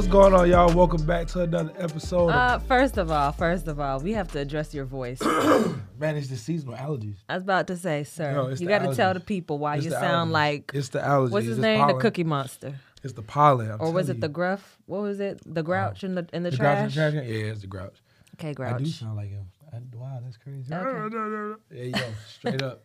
[0.00, 0.72] What's going on, y'all?
[0.74, 2.28] Welcome back to another episode.
[2.28, 5.20] Uh, first of all, first of all, we have to address your voice.
[5.20, 7.16] of, man, it's the seasonal allergies.
[7.28, 9.14] I was about to say, sir, No, it's you the got to tell allergies.
[9.14, 10.32] the people why It's you the sound allergies.
[10.32, 11.30] like It's the allergies.
[11.32, 11.96] what's his It's name, pollen.
[11.96, 13.70] the Cookie Monster, It's the pollen.
[13.72, 14.32] I'm or was telling it the you.
[14.32, 14.78] Gruff?
[14.86, 15.42] What was it?
[15.44, 16.94] The Grouch in the in the, the grouch trash?
[16.94, 17.12] trash?
[17.12, 17.24] can?
[17.24, 17.96] Yeah, it's the grouch.
[18.38, 18.68] Okay, grouch.
[18.68, 18.84] I Grouch.
[18.84, 19.44] do sound like him.
[19.70, 20.72] I, wow, that's crazy.
[20.72, 21.56] Okay.
[21.70, 22.84] Yeah, yo, straight up,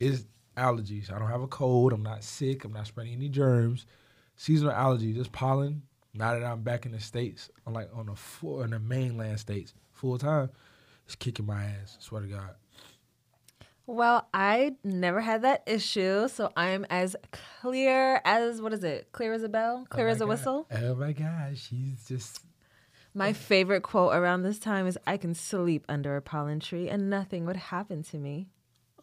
[0.00, 0.24] it's
[0.56, 1.12] allergies.
[1.12, 1.92] I don't have a cold.
[1.92, 2.64] I'm not sick.
[2.64, 3.86] I'm not spreading any germs.
[4.34, 5.16] Seasonal allergies.
[5.16, 5.82] It's pollen.
[6.16, 9.38] Now that I'm back in the states, I'm like on the full in the mainland
[9.40, 10.50] states full time.
[11.04, 11.96] It's kicking my ass.
[12.00, 12.50] Swear to God.
[13.88, 17.14] Well, I never had that issue, so I'm as
[17.60, 19.12] clear as what is it?
[19.12, 20.28] Clear as a bell, oh clear Oh as a God.
[20.30, 20.66] whistle.
[20.72, 22.40] Oh my God, she's just
[23.14, 27.08] My favorite quote around this time is, "I can sleep under a pollen tree and
[27.08, 28.48] nothing would happen to me."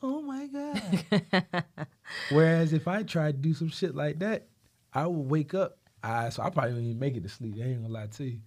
[0.01, 1.55] Oh my god.
[2.31, 4.47] Whereas if I tried to do some shit like that,
[4.93, 5.77] I would wake up.
[6.03, 7.55] Eyes, so I probably didn't even make it to sleep.
[7.59, 8.39] I ain't gonna lie to you.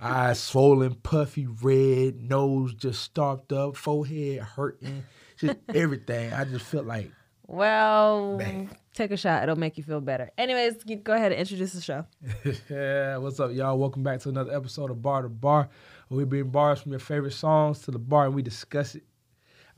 [0.00, 5.04] Eyes swollen, puffy, red, nose just stopped up, forehead hurting,
[5.38, 6.32] just everything.
[6.32, 7.10] I just felt like
[7.46, 8.70] Well, Bang.
[8.94, 10.30] take a shot; it'll make you feel better.
[10.38, 12.06] Anyways, go ahead and introduce the show.
[12.70, 13.78] yeah, what's up, y'all?
[13.78, 15.68] Welcome back to another episode of Bar to Bar.
[16.08, 19.04] where We bring bars from your favorite songs to the bar and we discuss it.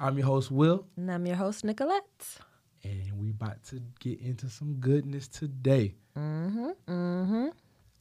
[0.00, 2.38] I'm your host, Will, And I'm your host, Nicolette.
[2.88, 5.94] And we about to get into some goodness today.
[6.16, 6.68] Mm-hmm.
[6.88, 7.46] Mm-hmm.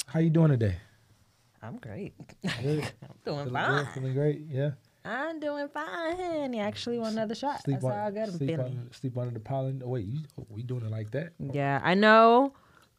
[0.08, 0.78] How you doing today?
[1.62, 2.14] I'm great.
[2.62, 2.84] Good.
[3.04, 3.84] I'm doing Feeling fine.
[3.86, 4.70] good, feeling great, yeah.
[5.04, 6.54] I'm doing fine.
[6.54, 7.62] You actually want another shot.
[7.66, 8.78] That's on- how good I'm sleep, feeling.
[8.80, 9.82] under, sleep under the pollen.
[9.86, 11.34] Oh, wait, you, oh, we doing it like that?
[11.40, 12.54] Yeah, I know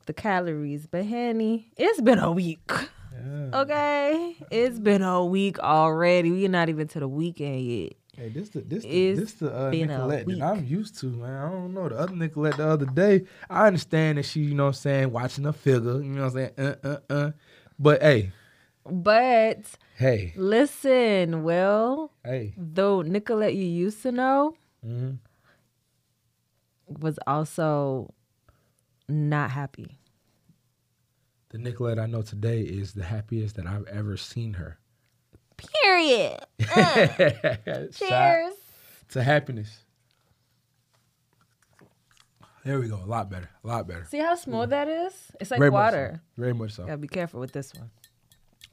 [0.06, 2.60] the calories, but honey, it's been a week.
[2.70, 3.60] Yeah.
[3.60, 6.30] Okay, it's been a week already.
[6.30, 7.92] We're not even to the weekend yet.
[8.18, 11.36] Hey, this the this the, this the uh, Nicolette that I'm used to, man.
[11.36, 13.26] I don't know the other Nicolette the other day.
[13.48, 16.36] I understand that she, you know, what I'm saying watching a figure, you know, what
[16.36, 17.30] I'm saying, uh, uh, uh.
[17.78, 18.32] But hey,
[18.84, 25.12] But hey, listen, Will, hey, though Nicolette you used to know hmm
[26.88, 28.12] was also
[29.08, 30.00] not happy.
[31.50, 34.78] the Nicolette I know today is the happiest that I've ever seen her.
[35.82, 36.38] Period.
[36.60, 38.52] Shout Cheers.
[39.10, 39.84] to happiness.
[42.64, 42.96] There we go.
[42.96, 43.48] A lot better.
[43.64, 44.04] A lot better.
[44.10, 45.14] See how smooth that is?
[45.40, 46.20] It's like Very much water.
[46.36, 46.40] so.
[46.42, 46.84] Very much so.
[46.84, 47.90] Gotta be careful with this one.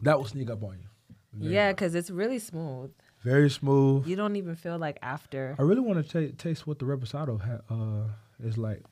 [0.01, 0.87] That will sneak up on you.
[1.33, 2.91] Very Yeah, because it's really smooth.
[3.23, 4.05] Very smooth.
[4.05, 5.55] You don't even feel like after.
[5.57, 8.07] I really want to ta taste what the reposado ha- uh,
[8.45, 8.83] is like.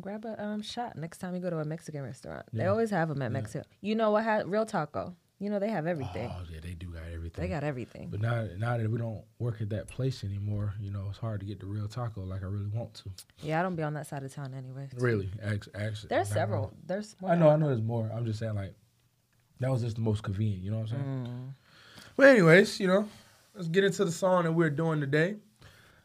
[0.00, 2.46] Grab a um shot next time you go to a Mexican restaurant.
[2.52, 3.64] They always have them at Mexico.
[3.80, 4.24] You know what?
[4.24, 5.14] Ha- real taco.
[5.40, 6.28] You know they have everything.
[6.32, 7.42] Oh yeah, they do got everything.
[7.42, 8.08] They got everything.
[8.10, 11.38] But now, now that we don't work at that place anymore, you know, it's hard
[11.40, 13.10] to get the real taco like I really want to.
[13.40, 14.88] Yeah, I don't be on that side of town anyway.
[14.96, 16.72] Really, actually, There's several.
[16.84, 17.30] There's more.
[17.30, 17.68] I know, I know.
[17.68, 18.10] There's more.
[18.12, 18.74] I'm just saying, like,
[19.60, 20.62] that was just the most convenient.
[20.62, 21.28] You know what I'm saying?
[21.28, 21.54] Mm.
[22.16, 23.08] But anyways, you know,
[23.54, 25.36] let's get into the song that we're doing today.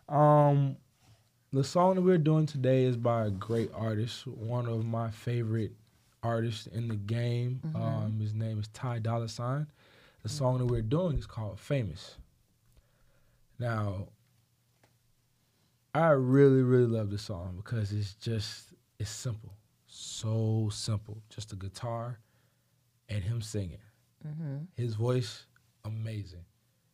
[0.08, 0.78] Um,
[1.52, 5.72] the song that we're doing today is by a great artist, one of my favorite
[6.24, 7.62] artists in the game.
[7.76, 9.68] Um, his name is Ty Dolla Sign.
[10.24, 12.18] The song that we're doing is called "Famous."
[13.60, 14.08] Now,
[15.94, 19.54] I really, really love this song because it's just it's simple,
[19.88, 21.22] so simple.
[21.30, 22.20] Just a guitar
[23.10, 23.80] and him singing
[24.24, 25.46] hmm his voice
[25.86, 26.46] amazing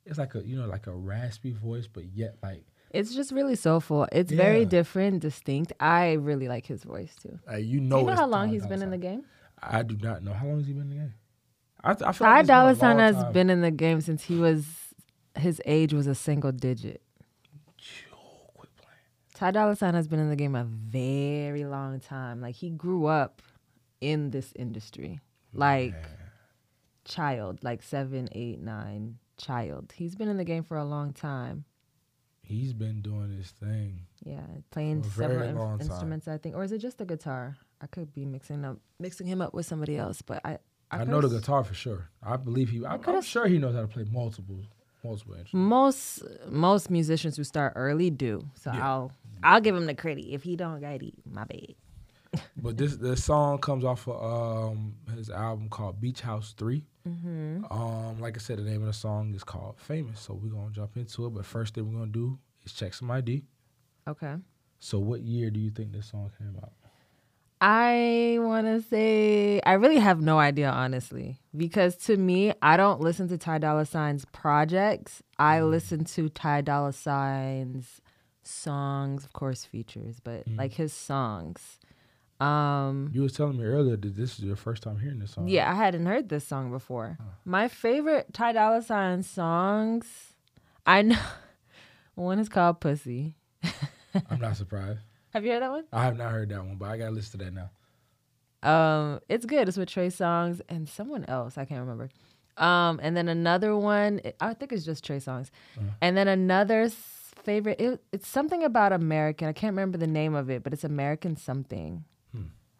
[0.06, 3.55] it's like a you know like a raspy voice but yet like It's just really
[3.55, 4.07] soulful.
[4.11, 5.73] It's very different, distinct.
[5.79, 7.38] I really like his voice too.
[7.51, 9.23] uh, you know Do you know how long he's been in the game?
[9.61, 11.13] i do not know how long has he been in the game
[11.83, 13.33] i, th- I feel Ty like it's been Dolla Sign has time.
[13.33, 14.66] been in the game since he was
[15.35, 17.01] his age was a single digit.
[17.77, 18.16] Yo,
[18.55, 19.00] quit playing.
[19.33, 22.39] Ty Dolla Sign has been in the game a very long time.
[22.41, 23.41] Like he grew up
[24.00, 25.19] in this industry,
[25.53, 25.94] like
[27.06, 29.94] child, like seven, eight, nine, child.
[29.95, 31.66] He's been in the game for a long time.
[32.50, 35.92] He's been doing his thing Yeah, playing For a very several long in- time.
[35.92, 37.56] instruments, I think, or is it just a guitar?
[37.81, 40.57] I could be mixing up, mixing him up with somebody else, but I,
[40.92, 43.75] i, I, know the guitar for sure i believe he I, i'm sure he knows
[43.75, 44.60] how to play multiple
[45.04, 48.86] multiple instruments Most most musicians who start early do, so Yeah.
[48.88, 49.12] I'll
[49.44, 50.25] I'll give him the credit.
[50.34, 51.75] If he don't got it, my bad.
[52.57, 57.65] but this this song comes off of um his album called beach house 3 Mm-hmm.
[57.71, 60.19] Um, like I said, the name of the song is called Famous.
[60.19, 61.29] So we're gonna jump into it.
[61.31, 63.44] But first thing we're gonna do is check some ID.
[64.07, 64.35] Okay.
[64.79, 66.71] So what year do you think this song came out?
[67.61, 73.01] I want to say I really have no idea, honestly, because to me, I don't
[73.01, 75.21] listen to Ty Dolla Sign's projects.
[75.38, 78.00] I listen to Ty Dolla Sign's
[78.44, 81.79] songs, of course, features, but like his songs.
[82.39, 85.47] Um, You was telling me earlier that this is your first time hearing this song.
[85.47, 87.18] yeah, I hadn't heard this song before.
[87.45, 90.06] My favorite Ty Dolla Sign songs,
[90.86, 91.19] I know
[92.15, 93.36] one is called Pussy.
[94.30, 95.00] I'm not surprised.
[95.33, 95.83] Have you heard that one?
[95.91, 97.69] I have not heard that one, but I gotta listen to that now.
[98.62, 99.68] Um, it's good.
[99.68, 101.57] It's with Trey Songz and someone else.
[101.57, 102.09] I can't remember.
[102.57, 104.19] Um, and then another one.
[104.42, 105.50] I think it's just Trey Songz.
[106.01, 107.80] And then another favorite.
[107.80, 109.47] It, it's something about American.
[109.47, 112.03] I can't remember the name of it, but it's American something.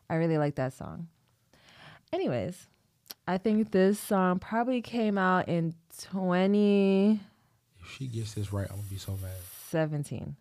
[0.10, 1.08] I really like that song.
[2.12, 2.68] Anyways,
[3.28, 7.20] I think this song probably came out in 20.
[7.80, 9.32] If she gets this right, I'm gonna be so mad.
[9.70, 10.36] 17.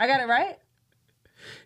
[0.00, 0.56] I got it right.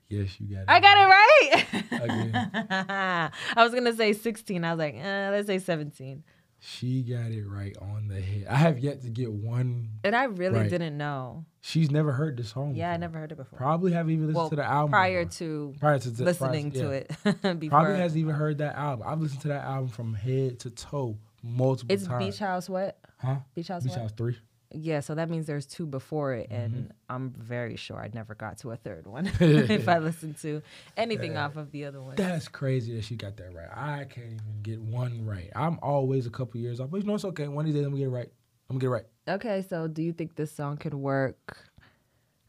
[0.08, 0.69] Yes, you got it.
[0.69, 2.02] I got it right.
[2.02, 2.50] Again,
[3.56, 4.64] I was gonna say 16.
[4.64, 6.22] I was like, eh, let's say 17.
[6.64, 8.47] She got it right on the head.
[8.49, 9.88] I have yet to get one.
[10.05, 10.70] And I really Right.
[10.70, 11.44] didn't know.
[11.61, 12.76] She's never heard this song.
[12.76, 13.56] Yeah, I never heard it before.
[13.56, 15.38] Probably haven't even listened well, to the album prior before.
[15.38, 17.32] to prior to to- listening prior- to yeah.
[17.32, 17.81] it before.
[17.81, 19.06] Probably hasn't even heard that album.
[19.09, 22.26] I've listened to that album from head to toe multiple it's times.
[22.29, 22.97] It's Beach House what?
[23.19, 23.37] huh?
[23.56, 24.00] Beach House Beach what?
[24.03, 24.37] House three.
[24.74, 26.90] Yeah, so that means there's two before it, and Mm-hmm.
[27.08, 30.62] I'm very sure I never got to a third one if I listened to
[30.96, 32.16] anything off of the other one.
[32.16, 33.69] That's crazy that she got that right.
[33.70, 35.50] I can't even get one right.
[35.54, 37.48] I'm always a couple years off, but you know it's okay.
[37.48, 38.30] One of these days I'm gonna get it right.
[38.70, 39.06] I'm gonna get it right.
[39.36, 41.58] Okay, so do you think this song could work?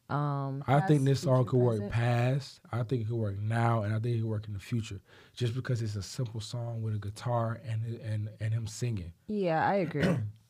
[0.09, 2.59] Um, I think this song could work past.
[2.71, 5.01] I think it could work now, and I think it could work in the future.
[5.33, 9.67] Just because it's a simple song with a guitar and and and him singing, Yeah,
[9.67, 10.03] I agree.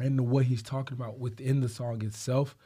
[0.00, 2.56] and what he's talking about within the song itself,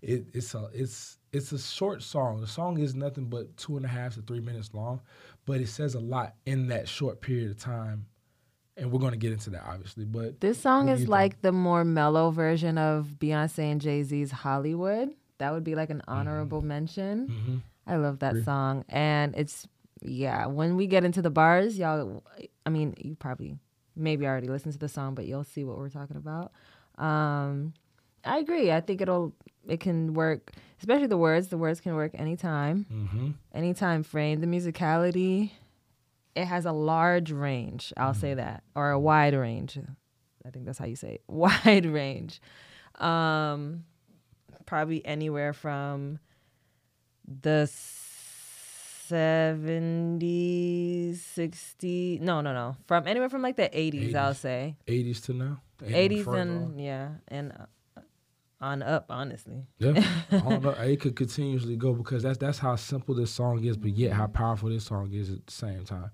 [0.00, 2.40] it, it's a it's it's a short song.
[2.40, 5.00] The song is nothing but two and a half to three minutes long,
[5.46, 8.06] but it says a lot in that short period of time.
[8.76, 11.10] And we're gonna get into that obviously, but This song is you think?
[11.10, 15.10] like the more mellow version of Beyonce and Jay Z's Hollywood.
[15.38, 17.28] That would be like an honorable mention.
[17.28, 17.60] mhm.
[17.86, 18.84] I love that song.
[18.88, 19.66] And it's,
[20.00, 22.22] yeah, when we get into the bars, y'all,
[22.64, 23.58] I mean, you probably
[23.96, 26.52] maybe already listened to the song, but you'll see what we're talking about.
[26.98, 27.74] Um,
[28.24, 28.70] I agree.
[28.72, 29.32] I think it'll,
[29.68, 31.48] it can work, especially the words.
[31.48, 33.30] The words can work anytime, Mm-hmm.
[33.52, 34.40] any time frame.
[34.40, 35.50] The musicality,
[36.34, 37.92] it has a large range.
[37.96, 39.78] I'll say that, or a wide range.
[40.46, 41.22] I think that's how you say it.
[41.28, 42.40] Wide range.
[42.96, 43.84] Um,
[44.66, 46.18] probably anywhere from
[47.26, 47.66] the
[49.94, 52.20] 70s, 60s.
[52.20, 52.76] No, no, no.
[52.86, 54.76] From anywhere from like the 80s, I'll say.
[54.86, 55.60] 80s to now.
[55.82, 56.78] 80s and on.
[56.78, 58.00] yeah, and uh,
[58.60, 59.66] on up, honestly.
[59.78, 60.66] yeah, I don't.
[60.78, 64.26] It could continuously go because that's that's how simple this song is, but yet how
[64.26, 66.10] powerful this song is at the same time.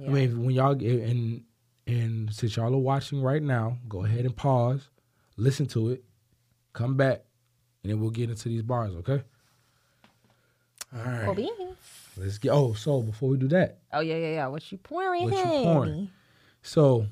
[0.00, 0.08] Yeah.
[0.08, 1.42] I mean, when y'all get and
[1.86, 4.88] and since y'all are watching right now, go ahead and pause,
[5.36, 6.04] listen to it,
[6.72, 7.22] come back,
[7.82, 8.94] and then we'll get into these bars.
[8.96, 9.22] Okay.
[10.94, 11.36] All right.
[11.36, 11.50] Beans.
[12.16, 12.50] Let's get.
[12.50, 14.46] Oh, so before we do that, Oh yeah, yeah, yeah.
[14.46, 15.24] What you pouring?
[15.24, 16.10] What you pouring?
[16.62, 17.06] So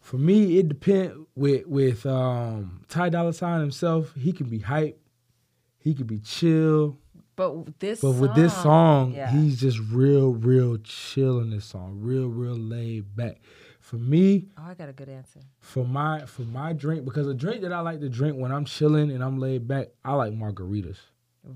[0.00, 4.12] for me, it depends with with um Ty Dolla Sign himself.
[4.16, 5.00] He can be hype,
[5.78, 6.98] he can be chill,
[7.36, 9.30] But this, but with this song, yeah.
[9.30, 11.98] he's just real, real chill in this song.
[12.00, 13.40] Real, real laid back.
[13.80, 15.40] For me, Oh, I got a good answer.
[15.58, 18.64] for my for my drink, because a drink that I like to drink when I'm
[18.64, 20.98] chilling and I'm laid back, I like margaritas.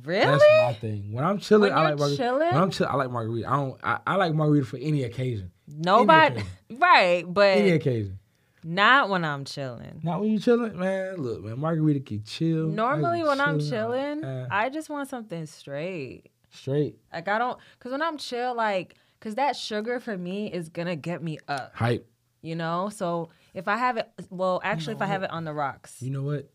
[0.05, 0.25] Really?
[0.27, 1.13] That's my thing.
[1.13, 2.17] When I'm chilling, When I like margaritas.
[2.17, 2.53] chilling?
[2.53, 3.49] When I'm chill, I like margarita.
[3.49, 3.81] I don't.
[3.85, 5.53] I, I like margarita for any occasion.
[5.69, 6.79] Nobody, occasion.
[6.81, 7.25] right?
[7.29, 8.19] But Any occasion.
[8.65, 10.01] Not when I'm chilling.
[10.03, 11.17] Not when you chilling, man.
[11.19, 12.67] Look, man, margarita can chill.
[12.69, 16.31] Normally, when I'm chilling, uh, I just want something straight.
[16.51, 20.69] straight Like I don't, cause when I'm chill, like, cause that sugar for me is
[20.71, 21.73] gonna get me up.
[21.75, 22.09] hype.
[22.41, 22.89] You know.
[22.89, 26.11] So if I have it, well, actually, if I have it on the rocks, You
[26.11, 26.51] know what?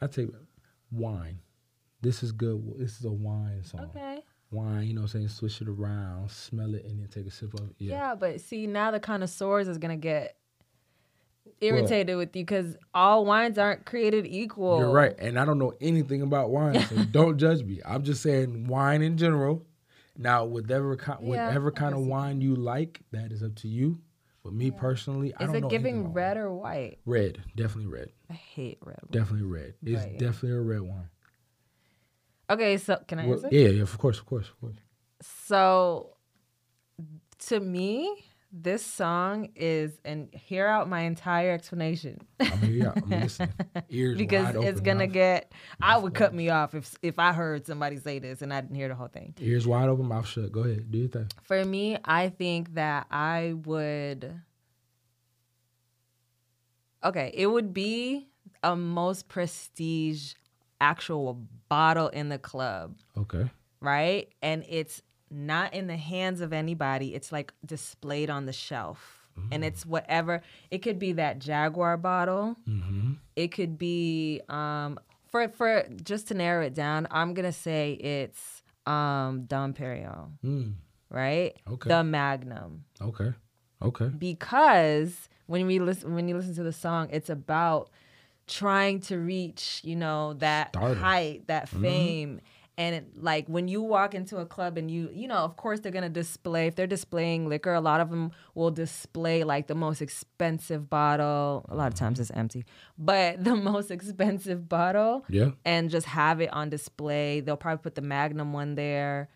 [0.00, 0.28] I take
[0.90, 1.38] wine.
[2.00, 2.60] This is good.
[2.78, 3.90] This is a wine song.
[3.94, 4.24] okay.
[4.50, 5.28] Wine, you know what I'm saying?
[5.28, 7.76] Switch it around, smell it, and then take a sip of it.
[7.78, 7.94] Yeah.
[7.94, 8.14] Yeah.
[8.16, 10.36] but see, now the connoisseurs is gonna get
[11.62, 14.78] irritated with you because all wines aren't created equal.
[14.78, 15.14] You're right.
[15.18, 17.80] And I don't know anything about wine, so don't judge me.
[17.84, 19.64] I'm just saying wine in general.
[20.16, 24.00] Now, whatever, ki- Yeah, whatever kind of wine you like, that is up to you.
[24.44, 26.98] But me personally, I Is don't it know anything giving red or white?
[27.06, 28.10] Red, definitely red.
[28.28, 28.98] I hate red.
[29.02, 29.08] wine.
[29.12, 29.74] Definitely red.
[29.84, 31.08] It's definitely a red wine.
[32.50, 33.48] Okay, so can I Well, answer?
[33.52, 34.76] yeah, yeah, of course, of course, of course.
[35.22, 36.16] So
[37.46, 42.92] to me, this song is and hear out my entire explanation I'm here.
[42.94, 43.48] I'm listening.
[43.88, 44.60] Ears because wide open.
[44.60, 47.96] Because it's gonna mouth, get I would cut me off if if I heard somebody
[47.96, 49.34] say this and I didn't hear the whole thing.
[49.40, 50.52] ears wide open, mouth shut.
[50.52, 51.28] Go ahead, do your thing.
[51.44, 54.40] For me, I think that I would
[57.04, 58.28] Okay, it would be
[58.62, 60.34] a most prestige
[60.80, 62.96] actual bottle in the club.
[63.16, 63.50] Okay.
[63.80, 64.28] right?
[64.42, 65.02] And it's
[65.32, 67.14] not in the hands of anybody.
[67.14, 69.18] It's like displayed on the shelf.
[69.50, 70.42] And it's whatever.
[70.70, 72.54] It could be that Jaguar bottle.
[72.68, 73.12] Mm-hmm.
[73.34, 74.98] It could be um
[75.30, 80.74] for for just to narrow it down, I'm gonna say it's um Dom Perignon, Mm.
[81.08, 81.56] right?
[81.66, 81.88] Okay.
[81.88, 82.84] The Magnum.
[83.00, 83.32] Okay.
[83.80, 84.08] Okay.
[84.08, 87.88] Because when we listen when you listen to the song, it's about
[88.46, 92.40] trying to reach, you know, that height, that fame.
[92.78, 95.80] And it, like when you walk into a club and you, you know, of course
[95.80, 96.66] they're gonna display.
[96.68, 101.66] If they're displaying liquor, a lot of them will display like the most expensive bottle.
[101.68, 102.64] A lot of times it's empty,
[102.96, 105.50] but the most expensive bottle Yeah.
[105.66, 107.40] and just have it on display.
[107.40, 109.28] They'll probably put the Magnum one there,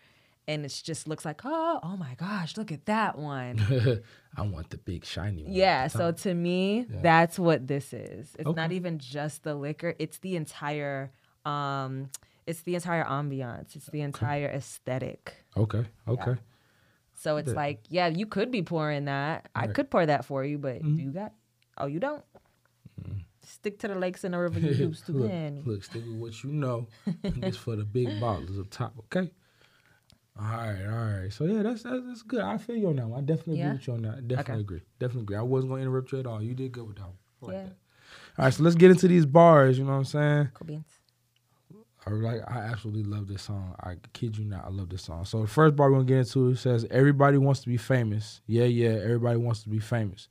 [0.48, 4.02] and it just looks like, oh, oh my gosh, look at that one.
[4.36, 5.52] I want the big shiny one.
[5.52, 5.88] yeah.
[5.88, 8.34] So to me, that's what this is.
[8.38, 11.12] It's not even just the liquor; it's the entire,
[11.44, 12.08] um,
[12.46, 13.74] it's the entire ambiance.
[13.76, 15.44] It's the entire aesthetic.
[15.56, 15.84] Okay.
[16.08, 16.36] Okay.
[17.14, 19.48] So it's like, yeah, you could be pouring that.
[19.54, 21.00] I could pour that for you, but Mm-hmm.
[21.00, 21.32] you got,
[21.78, 22.22] oh, you don't.
[23.42, 25.62] Stick to the lakes and the river you used to, look, Penny.
[25.64, 26.88] look, stick with what you know.
[27.24, 29.30] it's for the big bottles up top, okay?
[30.38, 31.32] All right, all right.
[31.32, 32.40] So yeah, that's that's, that's good.
[32.40, 33.20] I feel you on that one.
[33.20, 33.66] I definitely Yeah?
[33.68, 34.28] agree with you on that.
[34.28, 34.60] Definitely Okay.
[34.60, 34.80] agree.
[34.98, 35.36] Definitely agree.
[35.36, 36.42] I wasn't gonna interrupt you at all.
[36.42, 37.14] You did good with that one.
[37.42, 37.62] I like Yeah.
[37.64, 37.76] that.
[38.38, 39.78] All right, so let's get into these bars.
[39.78, 40.48] You know what I'm saying?
[40.54, 40.95] Cool beans.
[42.06, 42.40] I like.
[42.48, 43.74] I absolutely love this song.
[43.80, 44.64] I kid you not.
[44.64, 45.24] I love this song.
[45.24, 48.40] So the first bar we're gonna get into it says, "Everybody wants to be famous."
[48.46, 48.90] Yeah, yeah.
[48.90, 50.28] Everybody wants to be famous.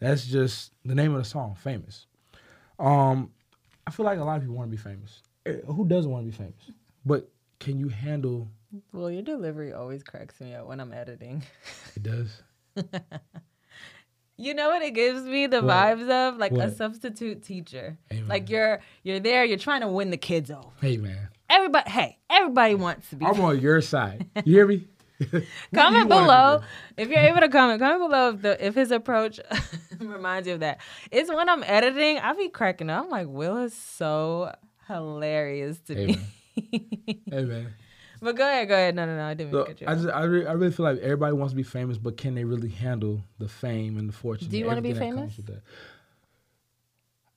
[0.00, 2.06] That's just the name of the song, famous.
[2.78, 3.30] Um,
[3.86, 5.22] I feel like a lot of people want to be famous.
[5.44, 6.70] Eh, Who doesn't want to be famous?
[7.04, 8.48] But can you handle?
[8.92, 11.42] Well, your delivery always cracks me up when I'm editing.
[11.96, 12.42] It does.
[14.40, 15.74] You know what it gives me the What?
[15.74, 17.98] vibes of like a substitute teacher.
[18.12, 18.28] Amen.
[18.28, 20.68] Like you're you're there, you're trying to win the kids over.
[20.80, 23.26] Hey man, Everybody, hey, everybody wants to be.
[23.26, 24.26] I'm on your side.
[24.44, 24.86] You hear me?
[25.74, 26.60] comment below
[26.96, 27.80] if you're able to comment.
[27.80, 29.40] Comment below if the if his approach
[29.98, 30.78] reminds you of that.
[31.10, 33.04] It's when I'm editing, I be cracking up.
[33.06, 34.54] I'm like, Will is so
[34.86, 36.16] hilarious to Hey me.
[36.16, 37.20] man.
[37.30, 37.74] hey man.
[38.20, 38.94] But go ahead, go ahead.
[38.94, 40.52] No, no, no, I didn't mean So to cut you I just, I, re- I
[40.52, 43.98] really feel like everybody wants to be famous, but can they really handle the fame
[43.98, 44.48] and the fortune?
[44.48, 45.20] Do you wanna be famous?
[45.20, 45.62] comes with that?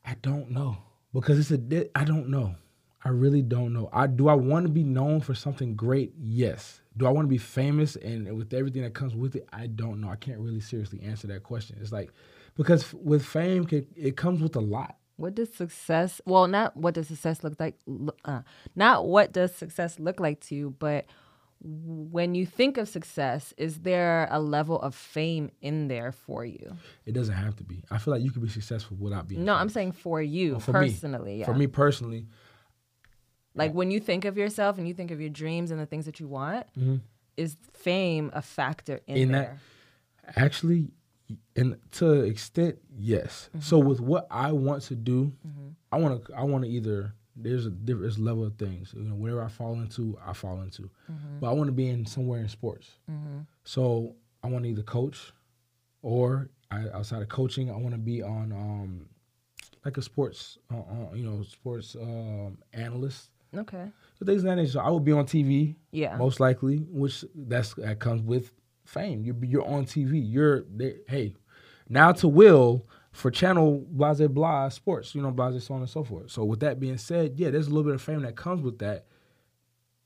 [0.05, 0.77] I don't know
[1.13, 1.97] because it's a.
[1.97, 2.55] I don't know.
[3.03, 3.89] I really don't know.
[3.91, 4.27] I do.
[4.27, 6.13] I want to be known for something great.
[6.19, 6.81] Yes.
[6.97, 9.47] Do I want to be famous and with everything that comes with it?
[9.51, 10.09] I don't know.
[10.09, 11.77] I can't really seriously answer that question.
[11.81, 12.11] It's like
[12.55, 14.97] because f- with fame, it, it comes with a lot.
[15.21, 16.19] What does success?
[16.25, 17.75] Well, not what does success look like.
[18.25, 18.41] Uh,
[18.75, 21.05] not what does success look like to you, but
[21.63, 26.75] when you think of success, is there a level of fame in there for you?
[27.05, 27.83] It doesn't have to be.
[27.91, 29.45] I feel like you could be successful without being.
[29.45, 30.89] No, I'm saying for you Oh, for me.
[30.89, 31.39] personally.
[31.39, 31.45] Yeah.
[31.45, 32.25] For me personally,
[33.53, 36.05] like when you think of yourself and you think of your dreams and the things
[36.05, 36.65] that you want,
[37.37, 39.21] is fame a factor in, Mm-hmm.
[39.23, 39.59] In that- there?
[40.35, 40.91] Actually,
[41.55, 43.49] and to an extent, yes.
[43.59, 45.33] So with what I want to do,
[45.91, 48.93] I want to I want to either there's a different level of things.
[48.95, 50.89] You know, whatever I fall into, I fall into.
[51.39, 52.91] But I want to be in somewhere in sports.
[53.63, 55.33] So I want to either coach,
[56.01, 59.05] or I, outside of coaching, I want to be on um
[59.85, 63.29] like a sports uh, uh, you know sports um, analyst.
[63.55, 63.91] Okay.
[64.17, 64.71] So things of that nature.
[64.73, 66.15] So I will be on TV Yeah.
[66.17, 68.51] most likely, which that's that comes with
[68.85, 69.23] fame.
[69.23, 70.21] You're you're on TV.
[70.23, 70.95] You're there.
[71.07, 71.33] Hey,
[71.89, 75.13] now to Will for channel blah blah blah sports.
[75.15, 76.31] You know blah so on and so forth.
[76.31, 78.79] So with that being said, yeah, there's a little bit of fame that comes with
[78.79, 79.05] that,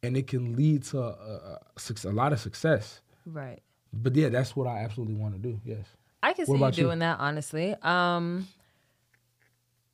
[0.03, 1.59] and it can lead to a, a,
[2.05, 3.01] a lot of success.
[3.25, 3.61] Right.
[3.93, 5.59] But yeah, that's what I absolutely want to do.
[5.63, 5.85] Yes.
[6.21, 6.83] I can What see you about you?
[6.85, 7.75] doing that honestly.
[7.81, 8.47] Um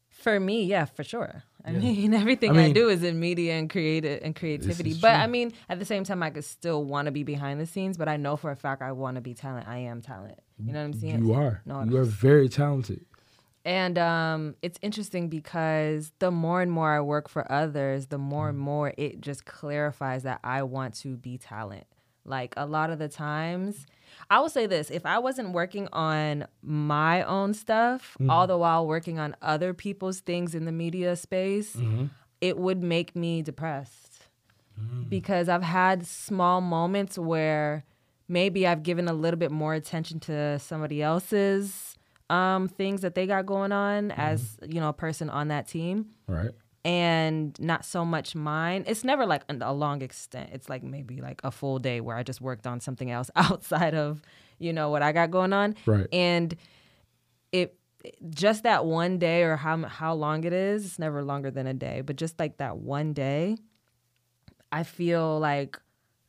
[0.09, 1.43] for me, yeah, for sure.
[1.65, 4.93] I mean, everything I, mean- do is in media and creative and creativity.
[4.93, 5.23] But true.
[5.23, 7.97] I mean, at the same time, I could still want to be behind the scenes.
[7.97, 9.67] But I know for a fact I want to be talent.
[9.67, 10.39] I am talent.
[10.63, 11.25] You know what I'm saying?
[11.25, 11.61] You are.
[11.65, 13.05] No, you are very talented.
[13.63, 18.49] And um, it's interesting because the more and more I work for others, the more
[18.49, 21.85] and more it just clarifies that I want to be talent.
[22.25, 23.85] Like a lot of the times,
[24.31, 28.29] I will say this if I wasn't working on my own stuff, mm-hmm.
[28.29, 32.05] all the while working on other people's things in the media space, mm-hmm.
[32.39, 34.27] it would make me depressed.
[34.79, 35.09] Mm.
[35.09, 37.83] Because I've had small moments where
[38.29, 41.97] maybe I've given a little bit more attention to somebody else's
[42.29, 44.21] um, things that they got going on mm-hmm.
[44.21, 46.51] as you know a person on that team, Right.
[46.83, 48.83] And not so much mine.
[48.87, 50.49] It's never like a long extent.
[50.53, 53.93] It's like maybe like a full day where I just worked on something else outside
[53.93, 54.21] of
[54.59, 56.07] you know what I got going on, Right.
[56.13, 56.55] and
[57.51, 57.77] it
[58.29, 60.85] just that one day or how how long it is.
[60.85, 63.57] It's never longer than a day, but just like that one day,
[64.71, 65.79] I feel like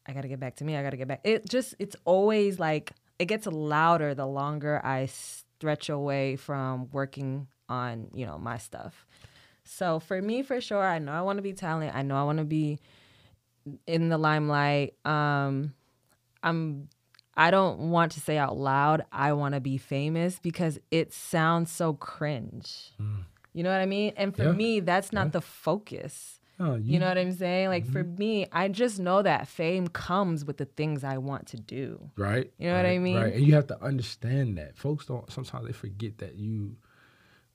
[0.07, 0.77] I gotta get back to me.
[0.77, 1.21] I gotta get back.
[1.25, 7.47] It just it's always like it gets louder the longer I stretch away from working
[7.69, 9.07] on you know my stuff.
[9.65, 11.95] So for me, for sure, I know I want to be talented.
[11.95, 12.79] I know I want to be
[13.87, 14.95] in the limelight.
[15.05, 15.75] Um,
[16.43, 16.89] I'm.
[17.35, 19.07] I don't want to say out loud.
[19.11, 22.93] I want to be famous because it sounds so cringe.
[23.55, 24.13] You know what I mean?
[24.19, 24.53] And for Yeah.
[24.53, 25.31] me, that's not Yeah.
[25.33, 26.41] the focus.
[26.61, 27.69] Oh, You know what I'm saying?
[27.69, 31.57] Like for me, I just know that fame comes with the things I want to
[31.57, 32.11] do.
[32.17, 32.53] right?
[32.59, 33.17] You know what I mean?
[33.17, 35.31] Right, and you have to understand that folks don't.
[35.33, 36.77] Sometimes they forget that you,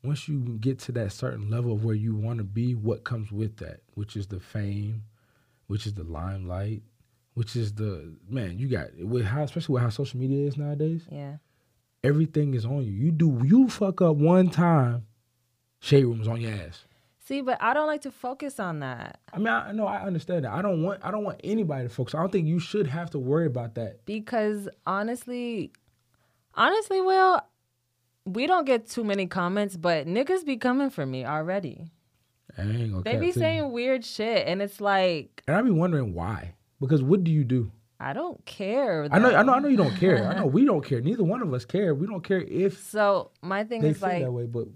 [0.03, 3.31] once you get to that certain level of where you want to be, what comes
[3.31, 5.03] with that, which is the fame,
[5.67, 6.83] which is the limelight,
[7.33, 8.57] which is the man.
[8.57, 11.03] You got with how, especially with how social media is nowadays.
[11.11, 11.37] Yeah.
[12.03, 12.91] Everything is on you.
[12.91, 15.07] You do you fuck up one time,
[15.79, 16.83] shade room's on your ass.
[17.19, 20.45] See, but I don't like to focus on that I mean, I know I understand
[20.45, 20.53] that.
[20.53, 22.15] I don't want I don't want anybody to focus.
[22.15, 24.05] I don't think you should have to worry about that.
[24.05, 25.73] because honestly,
[26.53, 27.41] honestly, Will,
[28.27, 31.85] we don't get too many comments, but niggas be coming for me already.
[32.57, 33.31] I ain't gonna They be to you.
[33.33, 36.53] saying weird shit, and it's like and I be wondering why.
[36.79, 37.71] Because what do you do?
[37.99, 39.07] I don't care.
[39.11, 40.27] I know, I know, I know you don't care.
[40.27, 41.01] I know we don't care.
[41.01, 41.95] Neither one of us care.
[41.95, 44.45] We don't care if So my thing they is like that way.
[44.45, 44.67] But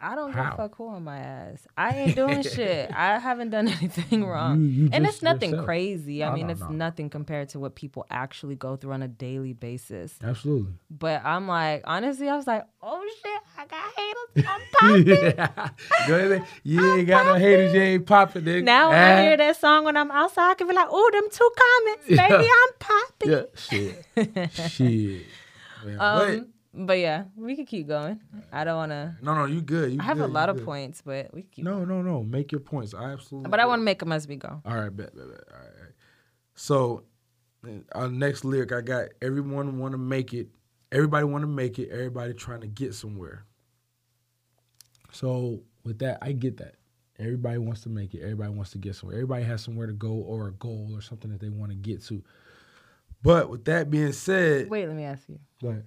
[0.00, 1.66] I don't give a fuck who on my ass.
[1.76, 2.90] I ain't doing shit.
[2.94, 4.60] I haven't done anything wrong.
[4.60, 5.66] You- you and it's nothing yourself.
[5.66, 6.22] crazy.
[6.22, 6.68] I No, mean, it's no.
[6.68, 10.14] nothing compared to what people actually go through on a daily basis.
[10.22, 14.46] absolutely, But I'm like, honestly, I was like, oh shit, I got haters.
[14.48, 16.12] I'm popping.
[16.14, 16.44] Ahead.
[16.62, 17.74] You ain't got no haters.
[17.74, 18.64] You ain't popping, nigga.
[18.64, 19.16] now when Ah.
[19.16, 22.10] I hear that song when I'm outside, I can be like, oh, them two comments,
[22.10, 22.28] Yeah.
[22.28, 23.30] baby, I'm popping.
[23.30, 25.26] Yeah, shit, shit.
[25.84, 26.46] Man, Um,
[26.86, 28.20] but yeah, we could keep going.
[28.52, 29.16] I don't want to.
[29.22, 29.92] no, no, you good.
[29.92, 30.64] You I have good, a lot of good.
[30.64, 31.64] points, but we can keep.
[31.64, 32.22] No, no, no.
[32.22, 32.94] Make your points.
[32.94, 33.50] I absolutely.
[33.50, 34.60] But I want to make them as we go.
[34.64, 35.44] All right, bet, bet, bet.
[35.52, 35.92] All right, all right.
[36.54, 37.04] So,
[37.66, 40.48] uh, our next lyric, I got everyone want to make it.
[40.92, 41.90] Everybody want to make it.
[41.90, 43.44] Everybody trying to get somewhere.
[45.12, 46.76] So with that, I get that.
[47.18, 48.22] Everybody wants to make it.
[48.22, 49.16] Everybody wants to get somewhere.
[49.16, 52.04] Everybody has somewhere to go or a goal or something that they want to get
[52.06, 52.22] to.
[53.22, 55.40] But with that being said, Wait, let me ask you.
[55.60, 55.84] go ahead.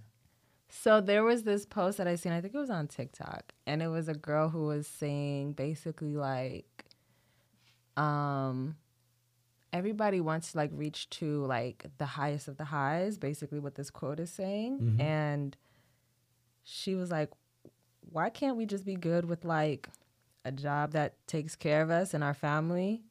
[0.74, 2.32] So there was this post that I seen.
[2.32, 6.16] I think it was on TikTok, and it was a girl who was saying basically
[6.16, 6.86] like,
[7.98, 8.78] um,
[9.74, 13.18] everybody wants to like reach to like the highest of the highs.
[13.18, 15.02] Basically, what this quote is saying, Mhm.
[15.02, 15.58] and
[16.64, 17.32] she was like,
[18.10, 19.90] "Why can't we just be good with like
[20.46, 23.04] a job that takes care of us and our family,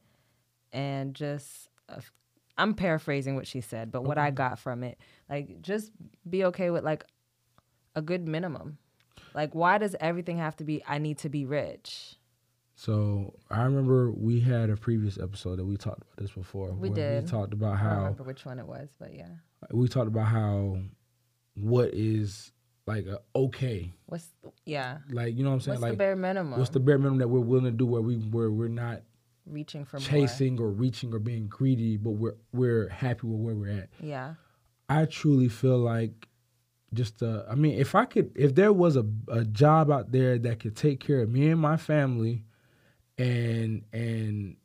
[0.73, 1.69] and just."
[2.57, 5.91] I'm paraphrasing what she said, but what I got from it, like, just
[6.29, 7.05] be okay with like
[7.95, 8.77] a good minimum.
[9.33, 12.15] Like, why does everything have to be, I need to be rich?
[12.75, 16.73] So I remember we had a previous episode that we talked about this before.
[16.73, 17.23] We did.
[17.23, 17.87] We talked about how.
[17.87, 19.27] I don't remember which one it was, but yeah.
[19.71, 20.77] we talked about how
[21.55, 22.51] what is
[22.87, 24.29] like a okay, What's,
[24.65, 24.97] yeah.
[25.11, 26.57] like you know what I'm saying, What's like the bare minimum?
[26.57, 29.03] what's the bare minimum that we're willing to do where we where we're not
[29.45, 33.81] Reaching for chasing or reaching or being greedy, but we're we're happy with where we're
[33.81, 33.89] at.
[33.99, 34.35] Yeah.
[34.87, 36.27] I truly feel like
[36.93, 40.37] just uh I mean if I could if there was a, a job out there
[40.39, 42.43] that could take care of me and my family
[43.17, 44.57] and and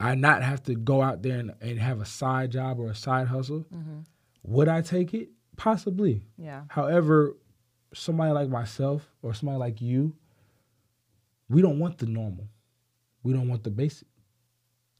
[0.00, 2.94] I not have to go out there and, and have a side job or a
[2.94, 4.00] side hustle, hmm
[4.46, 5.30] would I take it?
[5.56, 6.20] Possibly.
[6.36, 6.64] Yeah.
[6.68, 7.34] However,
[7.94, 10.14] somebody like myself or somebody like you,
[11.48, 12.48] we don't want the normal.
[13.22, 14.06] We don't want the basic.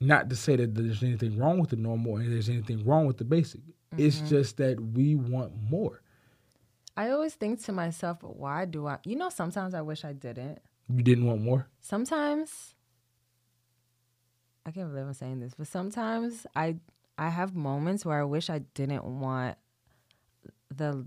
[0.00, 3.18] Not to say that there's anything wrong with the normal and there's anything wrong with
[3.18, 3.60] the basic.
[3.98, 4.28] It's Mm-hmm.
[4.28, 6.00] just that we want more.
[6.96, 8.98] I always think to myself, why do I?
[9.04, 10.61] You know, sometimes I wish I didn't.
[10.88, 11.66] You didn't want more?
[11.80, 12.74] Sometimes,
[14.66, 16.76] I can't believe I'm saying this, but sometimes I
[17.18, 19.57] I have moments where I wish I didn't want
[20.74, 21.07] the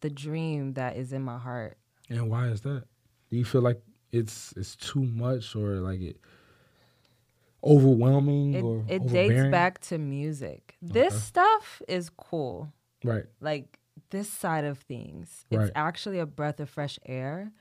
[0.00, 1.76] the dream that is in my heart.
[2.08, 2.84] And why is that?
[3.30, 3.80] Do you feel like
[4.12, 6.16] it's it's too much or like it
[7.62, 10.76] overwhelming It, or it dates back to music.
[10.80, 11.22] This Okay.
[11.22, 12.72] stuff is cool.
[13.04, 13.24] Right.
[13.40, 13.78] Like
[14.10, 15.44] this side of things.
[15.50, 15.62] Right.
[15.62, 17.52] It's actually a breath of fresh air.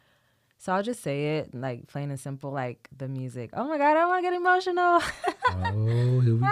[0.58, 3.52] So I'll just say it like plain and simple, like the music.
[3.54, 5.02] Oh my God, I want to get emotional.
[5.50, 6.48] Oh, here we go.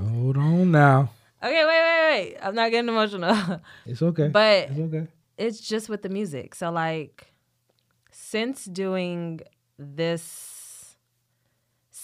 [0.20, 1.10] Hold on now.
[1.42, 2.36] okay, wait, wait, wait.
[2.42, 3.60] I'm not getting emotional.
[3.86, 4.28] It's okay.
[4.28, 5.06] but it's okay.
[5.38, 6.54] it's just with the music.
[6.54, 7.32] So like
[8.10, 9.40] since doing
[9.78, 10.22] this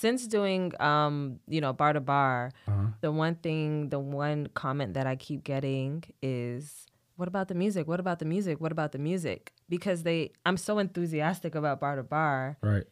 [0.06, 2.86] since doing um, you know, bar to bar, Uh-huh.
[3.00, 6.86] the one thing, the one comment that I keep getting is
[7.18, 7.88] what about the music?
[7.88, 8.60] What about the music?
[8.60, 9.40] What about the music?
[9.68, 12.56] Because they I'm so enthusiastic about bar to bar.
[12.62, 12.84] Right.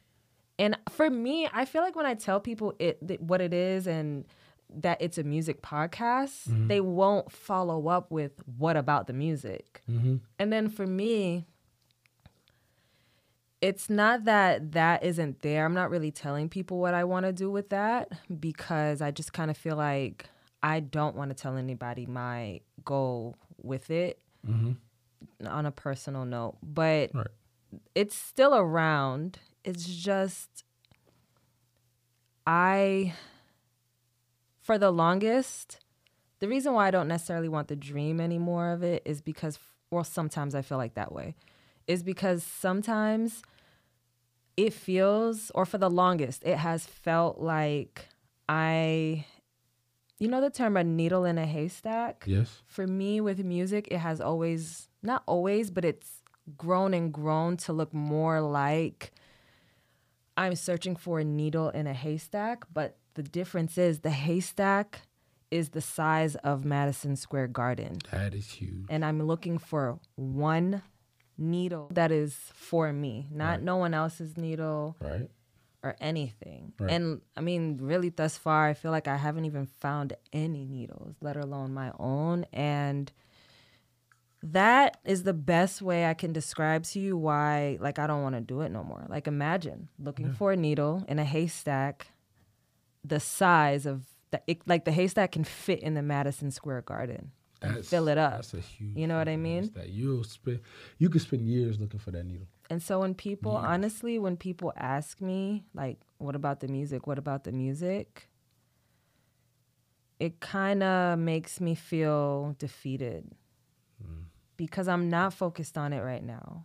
[0.59, 3.87] And for me, I feel like when I tell people it th- what it is
[3.87, 4.25] and
[4.87, 9.83] that it's a music podcast, they won't follow up with what about the music.
[9.91, 10.17] Mm-hmm.
[10.39, 11.47] And then for me,
[13.61, 15.65] it's not that that isn't there.
[15.65, 19.33] I'm not really telling people what I want to do with that because I just
[19.33, 20.27] kind of feel like
[20.63, 25.47] I don't want to tell anybody my goal with it Mm-hmm.
[25.47, 26.57] on a personal note.
[26.63, 27.27] But Right.
[27.95, 29.39] it's still around.
[29.65, 30.65] It's just
[32.47, 33.15] I
[34.61, 35.79] for the longest
[36.41, 39.59] the reason why I don't necessarily want the dream anymore of it is because
[39.91, 41.35] well, sometimes I feel like that way
[41.87, 43.43] is because sometimes
[44.57, 48.07] it feels or for the longest it has felt like
[48.49, 49.27] I
[50.19, 52.25] you know the term a needle in a haystack?
[52.27, 52.63] Yes.
[52.67, 56.23] for me with music, it has always, not always, but it's
[56.57, 59.13] grown and grown to look more like
[60.37, 62.65] I'm searching for a needle in a haystack.
[62.73, 65.03] But the difference is the haystack
[65.51, 67.99] is the size of Madison Square Garden.
[68.11, 68.87] That is huge.
[68.89, 70.83] And I'm looking for one
[71.37, 73.63] needle that is for me, not Right.
[73.63, 75.31] no one else's needle Right.
[75.83, 76.73] or anything.
[76.79, 76.91] Right.
[76.91, 81.17] And I mean, really, thus far, I feel like I haven't even found any needles,
[81.21, 82.45] let alone my own.
[82.53, 83.13] And
[84.43, 88.35] that is the best way I can describe to you why, like, I don't want
[88.35, 89.07] to do it no more.
[89.09, 92.09] Like, imagine looking for a needle in a haystack,
[93.03, 97.33] the size of the, it, like, the haystack can fit in the Madison Square Garden.
[97.63, 98.37] And fill it up.
[98.37, 98.97] That's a huge.
[98.97, 99.71] You know what I mean?
[99.75, 100.61] That you'll spend.
[100.99, 102.47] You could spend years looking for that needle.
[102.71, 107.07] And so when people, honestly, when people ask me, like, what about the music?
[107.07, 108.29] What about the music?
[110.19, 113.31] It kind of makes me feel defeated
[114.03, 114.25] mm.
[114.57, 116.65] because I'm not focused on it right now.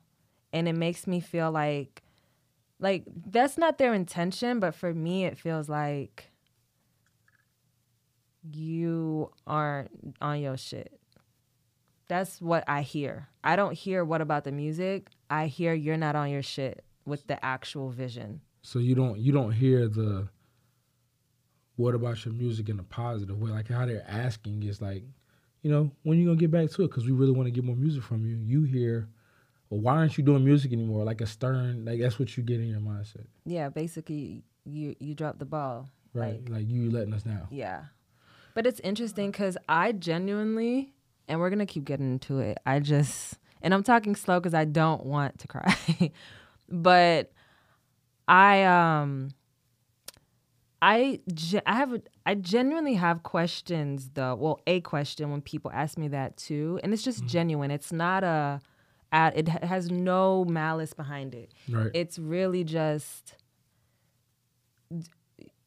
[0.53, 2.01] And it makes me feel like,
[2.79, 6.31] like, that's not their intention, but for me, it feels like
[8.43, 10.99] you aren't on your shit.
[12.07, 13.27] That's what I hear.
[13.43, 15.09] I don't hear what about the music.
[15.29, 18.41] I hear you're not on your shit with the actual vision.
[18.61, 20.27] So you don't you don't hear the
[21.75, 23.51] what about your music in a positive way?
[23.51, 25.03] Like how they're asking is like,
[25.61, 26.87] you know, when you gonna get back to it?
[26.89, 28.35] Because we really want to get more music from you.
[28.37, 29.07] You hear,
[29.69, 31.03] well, why aren't you doing music anymore?
[31.05, 35.13] Like a stern, like that's what you get in your mindset, Yeah, basically you you
[35.15, 35.89] dropped the ball.
[36.13, 36.41] right?
[36.45, 37.47] Like, Like, you letting us down.
[37.51, 37.83] yeah.
[38.59, 40.93] But it's interesting cuz I genuinely
[41.29, 42.57] and we're going to keep getting into it.
[42.65, 46.11] I just and I'm talking slow cuz I don't want to cry.
[46.69, 47.31] but
[48.27, 49.29] I um
[50.81, 54.35] I ge- I have a, I genuinely have questions though.
[54.35, 57.71] Well, a question when people ask me that too, and it's just genuine.
[57.71, 58.59] It's not a,
[59.13, 61.53] it has no malice behind it.
[61.69, 61.91] Right.
[61.93, 63.35] It's really just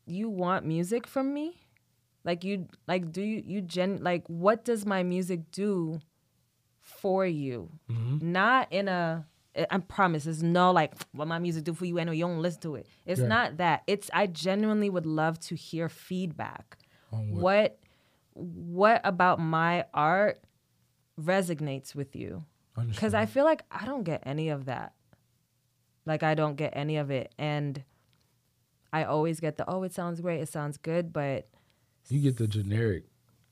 [0.05, 1.62] you want music from me?
[2.25, 6.01] Like you like do you you gen like what does my music do
[6.81, 7.71] for you?
[7.91, 8.33] Mm-hmm.
[8.33, 9.27] Not in a
[9.71, 11.99] I promise there's no like what my music do for you.
[12.01, 12.87] I know you don't listen to it.
[13.05, 13.27] It's Yeah.
[13.27, 13.83] not that.
[13.87, 16.79] It's I genuinely would love to hear feedback.
[17.11, 17.23] What?
[17.31, 17.79] What
[18.35, 20.41] what about my art
[21.21, 22.45] resonates with you?
[22.89, 24.95] Because I feel like I don't get any of that.
[26.07, 27.85] Like I don't get any of it, and
[28.93, 31.47] I always get the oh, it sounds great, it sounds good, but
[32.09, 33.05] you get the generic,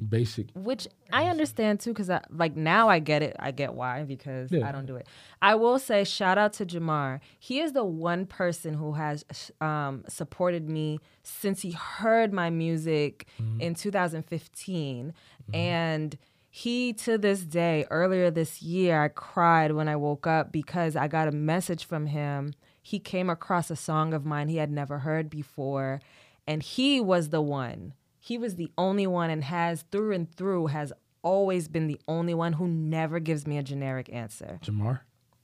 [0.09, 0.49] basic.
[0.55, 3.37] which I understand too, because I like now I get it.
[3.39, 4.69] I get why because Yeah.
[4.69, 5.07] I don't do it.
[5.43, 7.21] I will say shout out to Jamar.
[7.39, 9.25] He is the one person who has
[9.61, 13.27] um, supported me since he heard my music
[13.59, 15.13] in 2015,
[15.55, 16.19] and
[16.53, 21.07] he to this day earlier this year I cried when I woke up because I
[21.09, 22.55] got a message from him.
[22.83, 26.01] He came across a song of mine he had never heard before,
[26.47, 30.67] and he was the one he was the only one and has through and through
[30.69, 34.61] has always been the only one who never gives me a generic answer.
[34.63, 35.01] Jamar.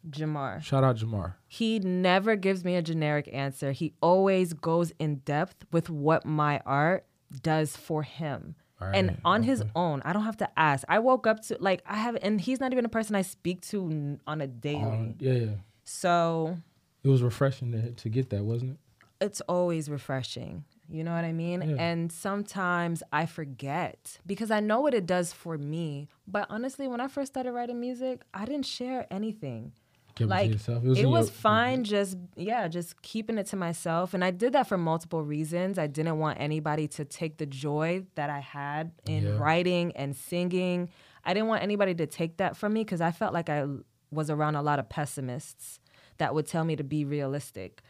[0.08, 0.62] Jamar.
[0.62, 1.34] Shout out Jamar.
[1.48, 3.72] He never gives me a generic answer.
[3.72, 7.06] He always goes in depth with what my art
[7.42, 8.54] does for him.
[8.80, 10.84] and Right, on his own, I don't have to ask.
[10.88, 13.62] I woke up to like I have and he's not even a person I speak
[13.62, 14.82] to on a daily.
[14.82, 15.46] Um, yeah, yeah.
[15.84, 16.56] so
[17.02, 18.78] It was refreshing to to get that, wasn't it?
[19.18, 20.64] it's always refreshing.
[20.88, 21.62] You know what I mean?
[21.62, 21.76] Yeah.
[21.82, 26.08] And sometimes I forget because I know what it does for me.
[26.28, 29.72] But honestly, when I first started writing music, I didn't share anything.
[30.10, 30.82] It to like yourself.
[30.84, 34.14] it was, in your- fine just yeah, just keeping it to myself.
[34.14, 35.78] And I did that for multiple reasons.
[35.78, 39.36] I didn't want anybody to take the joy that I had in Yeah.
[39.38, 40.88] writing and singing.
[41.24, 43.66] I didn't want anybody to take that from me because I felt like I
[44.10, 45.80] was around a lot of pessimists
[46.18, 47.82] that would tell me to be realistic.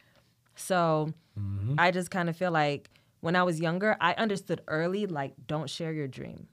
[0.57, 1.75] So Mm-hmm.
[1.79, 2.90] I just kind of feel like
[3.21, 6.49] when I was younger, I understood early, like, don't share your dream.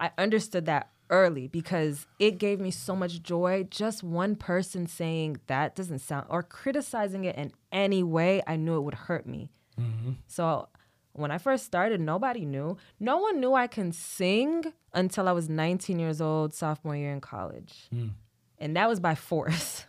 [0.00, 3.66] I understood that early because it gave me so much joy.
[3.70, 8.76] Just one person saying that doesn't sound, or criticizing it in any way, I knew
[8.76, 9.50] it would hurt me.
[9.80, 10.12] Mm-hmm.
[10.26, 10.68] So
[11.12, 12.76] when I first started, nobody knew.
[13.00, 17.20] No one knew I can sing until I was 19 years old, sophomore year in
[17.20, 17.88] college.
[17.92, 18.10] Mm.
[18.58, 19.84] And that was by force.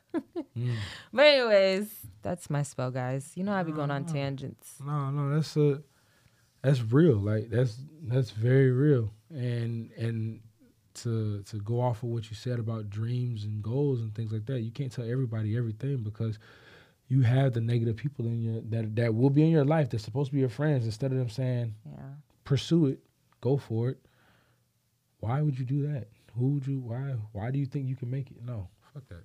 [0.58, 0.76] Mm.
[1.14, 1.88] But anyways,
[2.22, 3.32] that's my spell, guys.
[3.36, 4.74] You know I be going on tangents.
[4.86, 5.82] No, no, that's a
[6.62, 7.18] that's real.
[7.18, 9.12] Like that's that's very real.
[9.30, 10.42] And and
[10.96, 14.46] to to go off of what you said about dreams and goals and things like
[14.48, 16.38] that, you can't tell everybody everything because
[17.08, 20.04] you have the negative people in your that that will be in your life that's
[20.04, 20.86] supposed to be your friends.
[20.86, 22.02] Instead of them saying, Yeah.
[22.44, 23.00] pursue it,
[23.42, 24.00] go for it.
[25.20, 26.08] Why would you do that?
[26.40, 28.38] Who would you why why do you think you can make it?
[28.44, 28.68] No.
[28.94, 29.24] Fuck that.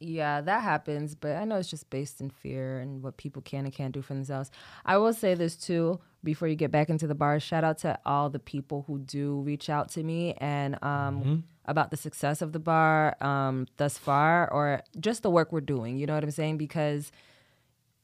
[0.00, 3.64] Yeah, that happens, but I know it's just based in fear and what people can
[3.64, 4.48] and can't do for themselves.
[4.84, 7.40] I will say this too before you get back into the bar.
[7.40, 11.42] Shout out to all the people who do reach out to me and um, Mhm.
[11.64, 15.98] about the success of the bar um, thus far, or just the work we're doing.
[15.98, 16.58] You know what I'm saying?
[16.58, 17.10] Because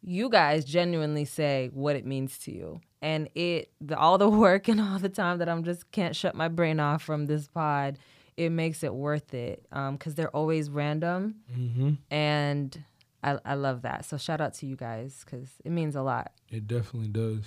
[0.02, 4.66] you guys genuinely say what it means to you, and it the, all the work
[4.68, 7.98] and all the time that I'm just can't shut my brain off from this pod.
[8.36, 11.92] It makes it worth it because they're always random Mm-hmm.
[12.10, 12.84] and
[13.22, 14.04] I, I love that.
[14.04, 16.32] So shout out to you guys because it means a lot.
[16.50, 17.44] It definitely does.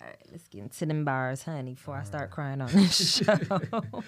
[0.00, 3.32] All right, let's get into them bars, honey, before I start crying on this show.
[3.72, 4.02] All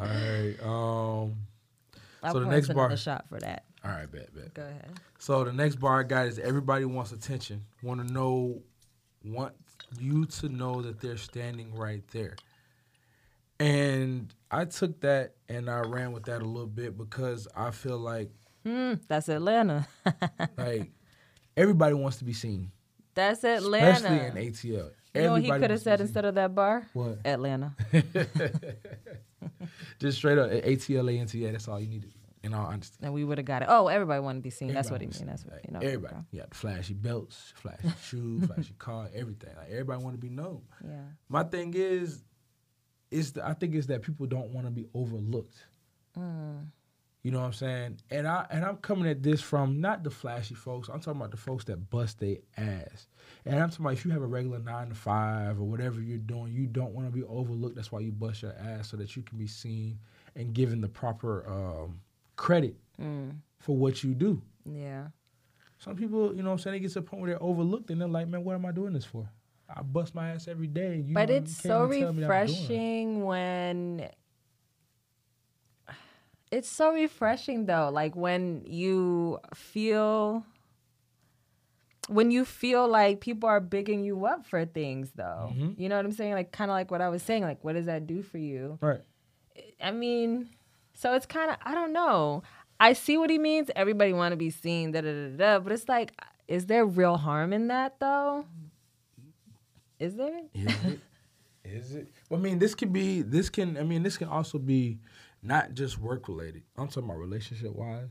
[0.00, 0.56] right.
[0.62, 1.36] Um
[2.22, 3.64] I'll So the next us another bar- shot for that.
[3.84, 4.54] all right, bet, bet.
[4.54, 4.90] Go ahead.
[5.18, 7.62] So the next bar I got is everybody wants attention.
[7.82, 8.62] Want to know,
[9.24, 9.52] want
[10.00, 12.36] you to know that they're standing right there.
[13.60, 17.98] And I took that and I ran with that a little bit because I feel
[17.98, 18.30] like
[18.66, 19.86] Mm, that's Atlanta.
[20.56, 20.90] like
[21.56, 22.70] everybody wants to be seen,
[23.14, 23.90] That's Atlanta.
[23.90, 24.64] especially in ATL.
[24.64, 26.86] you know what he Everybody could have said instead of that bar?
[26.94, 27.18] what?
[27.26, 27.74] Atlanta.
[29.98, 31.52] Just straight up ATL ANTA.
[31.52, 32.12] That's all you needed.
[32.42, 32.98] In all honesty.
[33.02, 33.68] And we would have got it.
[33.70, 34.72] Oh, everybody wanted to be seen.
[34.74, 35.30] That's what he Everybody mean.
[35.30, 35.80] That's what like, you know.
[35.80, 36.14] Everybody.
[36.30, 39.50] You got flashy belts, flashy shoes, flashy car, everything.
[39.56, 40.60] Like everybody want to be known.
[40.86, 40.90] Yeah.
[41.30, 42.22] My thing is,
[43.14, 45.56] is the, I think it's that people don't want to be overlooked.
[46.18, 46.66] Mm.
[47.22, 47.98] You know what I'm saying?
[48.10, 50.88] And I and I'm coming at this from not the flashy folks.
[50.88, 53.08] I'm talking about the folks that bust their ass.
[53.46, 56.18] And I'm talking about if you have a regular nine to five or whatever you're
[56.18, 57.76] doing, you don't want to be overlooked.
[57.76, 59.98] That's why you bust your ass so that you can be seen
[60.36, 62.00] and given the proper um,
[62.36, 63.38] credit Mm.
[63.58, 64.40] for what you do.
[64.64, 65.08] Yeah.
[65.78, 67.90] Some people, you know what I'm saying, it gets to the point where they're overlooked
[67.90, 69.28] and they're like, man, what am I doing this for?
[69.68, 70.96] I bust my ass every day.
[71.06, 74.10] You but it's so even tell me that I'm doing it." refreshing when
[76.50, 80.44] it's so refreshing though like when you feel
[82.08, 85.78] when you feel like people are bigging you up for things though Mhm.
[85.78, 87.72] you know what i'm saying like kind of like what i was saying like what
[87.72, 89.00] does that do for you Right.
[89.82, 90.50] i mean
[90.92, 92.42] so it's kind of i don't know
[92.78, 95.72] i see what he means everybody want to be seen da da da da but
[95.72, 96.12] it's like
[96.46, 98.44] is there real harm in that though
[99.98, 101.00] is there Is it?
[101.64, 102.08] Is it?
[102.28, 103.22] Well, I mean, this could be.
[103.22, 103.78] This can.
[103.78, 104.98] I mean, this can also be
[105.42, 106.62] not just work related.
[106.76, 108.10] I'm talking about relationship wise,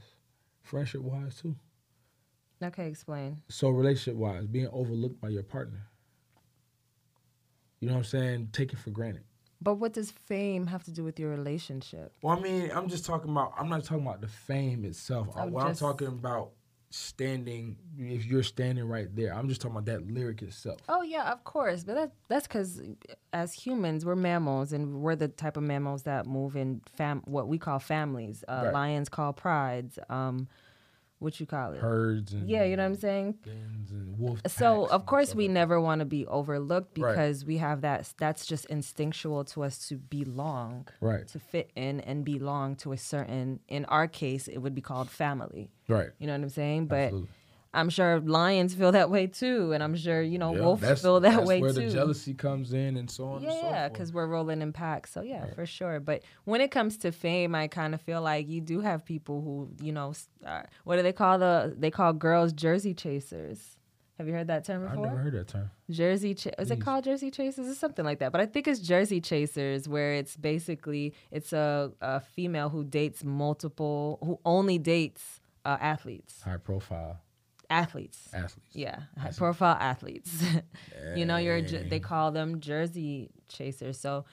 [0.64, 1.56] friendship wise too.
[2.64, 5.88] okay explain So relationship wise, being overlooked by your partner.
[7.80, 8.50] You know what I'm saying?
[8.54, 9.24] Take it for granted.
[9.62, 12.14] But what does fame have to do with your relationship?
[12.22, 13.54] Well, I mean, I'm just talking about.
[13.58, 15.28] I'm not talking about the fame itself.
[15.36, 16.52] I'm what just- I'm talking about,
[16.94, 17.76] standing.
[17.98, 20.80] If you're standing right there, I'm just talking about that lyric itself.
[20.88, 21.84] Oh yeah, of course.
[21.84, 22.82] But that that's because
[23.34, 27.48] as humans, we're mammals, and we're the type of mammals that move in fam what
[27.48, 28.44] we call families.
[28.48, 28.74] Uh, Right.
[28.74, 29.98] Lions call prides.
[30.10, 30.48] Um,
[31.24, 31.80] what you call it?
[31.80, 33.36] Herds and Yeah, you know what I'm saying.
[34.48, 37.12] So of course we never want to be overlooked Right.
[37.12, 38.12] because we have that.
[38.18, 40.88] That's just instinctual to us to belong.
[41.02, 41.28] Right.
[41.30, 43.60] to fit in and belong to a certain.
[43.68, 45.72] In our case, it would be called family.
[45.88, 46.10] Right.
[46.20, 46.88] You know what I'm saying?
[46.88, 47.30] But Absolutely.
[47.74, 51.20] I'm sure lions feel that way too, and I'm sure you know Yeah, wolves feel
[51.22, 51.88] that that's way where too.
[51.88, 53.94] the jealousy comes in and so on and yeah, forth.
[53.94, 55.12] because we're rolling in packs.
[55.12, 55.56] So yeah, Right.
[55.56, 56.00] for sure.
[56.00, 59.42] But when it comes to fame, I kind of feel like you do have people
[59.42, 60.14] who you know,
[60.46, 61.74] uh, what do they call the?
[61.78, 63.78] They call girls jersey chasers.
[64.20, 64.94] Have you heard that term before?
[65.06, 65.72] I've never heard that term.
[65.90, 67.68] Jersey, ch- is it called Jersey Chasers?
[67.68, 68.32] It's something like that.
[68.32, 73.24] But I think it's Jersey Chasers, where it's basically it's a, a female who dates
[73.24, 77.22] multiple, who only dates uh, athletes, High profile
[77.74, 78.30] athletes.
[78.34, 78.70] athletes.
[78.74, 79.38] Yeah, high see.
[79.38, 80.44] profile athletes.
[81.16, 84.00] you know, you're they call them Jersey Chasers.
[84.00, 84.26] So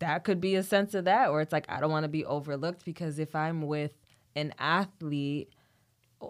[0.00, 2.24] that could be a sense of that, where it's like I don't want to be
[2.24, 3.92] overlooked because if I'm with
[4.36, 5.50] an athlete,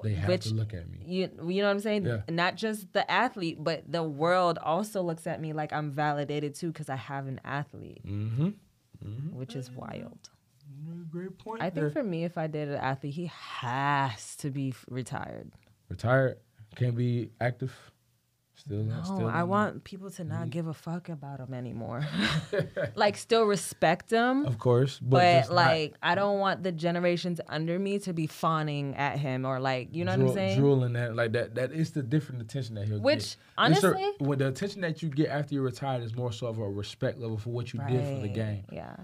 [0.03, 0.99] They have which to look at me.
[1.07, 2.07] you you know what I'm saying?
[2.07, 2.23] Yeah.
[2.31, 6.69] Not just the athlete, but the world also looks at me like I'm validated too
[6.73, 8.51] because I have an athlete, Mm-hmm.
[9.39, 10.31] which is wild.
[11.11, 11.63] Great point.
[11.63, 11.85] I there.
[11.85, 15.51] think for me, if I dated an athlete, he has to be f- retired.
[15.89, 16.39] Retired
[16.77, 17.75] can't be active.
[18.55, 19.29] Still, No, still.
[19.29, 20.49] I want people to not mm-hmm.
[20.51, 22.05] give a fuck about him anymore.
[22.97, 26.73] like, still respect him, Of course, but, but, just not like, I don't want the
[26.73, 30.59] generations under me to be fawning at him or like, you know what I'm saying?
[30.59, 31.55] Drooling that like that.
[31.55, 33.23] That is the different attention that he'll Which, get.
[33.25, 36.49] It's honestly- a, when the attention that you get after you're retired is more so
[36.49, 38.65] of a respect level for what you did for the game.
[38.73, 38.97] Yeah.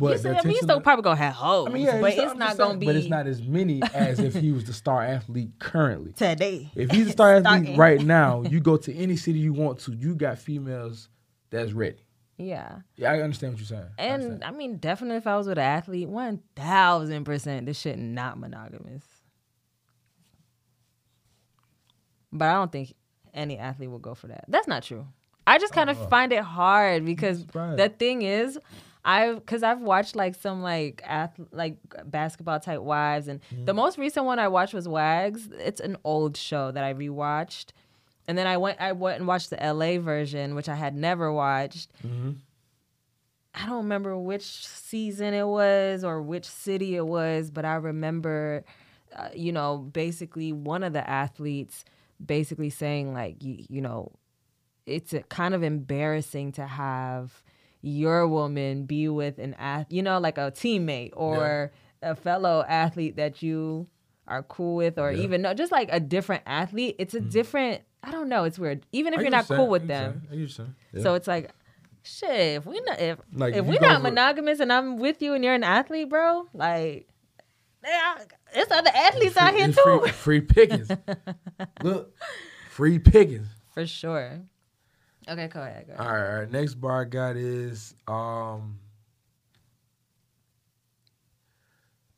[0.00, 2.00] But you the still, I mean, you still probably gonna have hoes, I mean, yeah,
[2.00, 2.86] but it's- it's not gonna be.
[2.86, 6.12] But it's not as many as if he was the star athlete currently.
[6.14, 6.70] today.
[6.74, 9.92] If he's the star athlete right now, you go to any city you want to,
[9.92, 11.10] you got females
[11.50, 11.98] that's ready.
[12.38, 13.90] Yeah, Yeah, I understand what you're saying.
[13.98, 14.44] And understand.
[14.44, 18.38] I mean, definitely, if I was with an athlete, one thousand percent, this shit not
[18.38, 19.04] monogamous.
[22.32, 22.94] But I don't think
[23.34, 24.46] any athlete will go for that.
[24.48, 25.06] That's not true.
[25.46, 26.08] I just kind of uh-huh.
[26.08, 28.58] find it hard because the thing is,
[29.04, 33.96] I because I've watched like some like ath- like basketball type wives, and the most
[33.98, 35.48] recent one I watched was Wags.
[35.58, 37.66] It's an old show that I rewatched,
[38.28, 41.32] and then I went I went and watched the LA version, which I had never
[41.32, 41.90] watched.
[43.54, 48.64] I don't remember which season it was or which city it was, but I remember,
[49.16, 51.84] uh, you know, basically one of the athletes
[52.24, 54.12] basically saying like, you, you know,
[54.86, 57.42] it's a, kind of embarrassing to have
[57.82, 63.16] your woman be with an ath, you know, like a teammate or a fellow athlete
[63.16, 63.86] that you
[64.26, 65.16] are cool with, or Yeah.
[65.16, 65.24] Mm-hmm.
[65.24, 66.96] even no, just like a different athlete.
[66.98, 67.82] It's a different.
[68.02, 68.44] I don't know.
[68.44, 68.86] It's weird.
[68.92, 70.08] Even if you're not cool with them.
[70.08, 70.74] I get what you're saying.
[70.94, 71.02] Yeah.
[71.02, 71.50] So it's like,
[72.02, 72.56] shit.
[72.56, 75.34] If we not if Like, if if we not for- monogamous and I'm with you
[75.34, 77.08] and you're an athlete, bro, like,
[77.84, 78.14] yeah,
[78.54, 80.88] it's other athletes out here too, Free, free pickings.
[81.82, 82.14] Look,
[82.70, 83.48] free pickings.
[83.74, 84.40] for sure.
[85.30, 85.86] Okay, go ahead.
[85.86, 86.06] Go ahead.
[86.06, 86.50] All right, all right.
[86.50, 88.78] Next bar I got is um.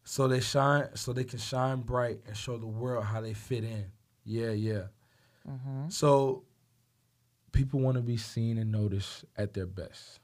[0.05, 3.65] So they shine, so they can shine bright and show the world how they fit
[3.65, 3.87] in.
[4.25, 4.83] Yeah, yeah.
[5.49, 5.89] Mm-hmm.
[5.89, 6.43] So
[7.53, 10.21] people want to be seen and noticed at their best.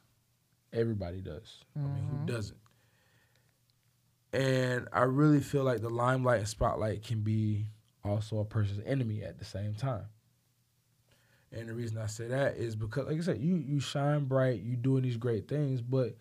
[0.73, 1.65] Everybody does.
[1.77, 2.17] I mean, Mm-hmm.
[2.21, 2.59] who doesn't?
[4.33, 7.65] And I really feel like the limelight and spotlight can be
[8.05, 10.05] also a person's enemy at the same time.
[11.53, 14.61] And the reason I say that is because, like I said, you you shine bright,
[14.61, 16.15] you doing these great things, but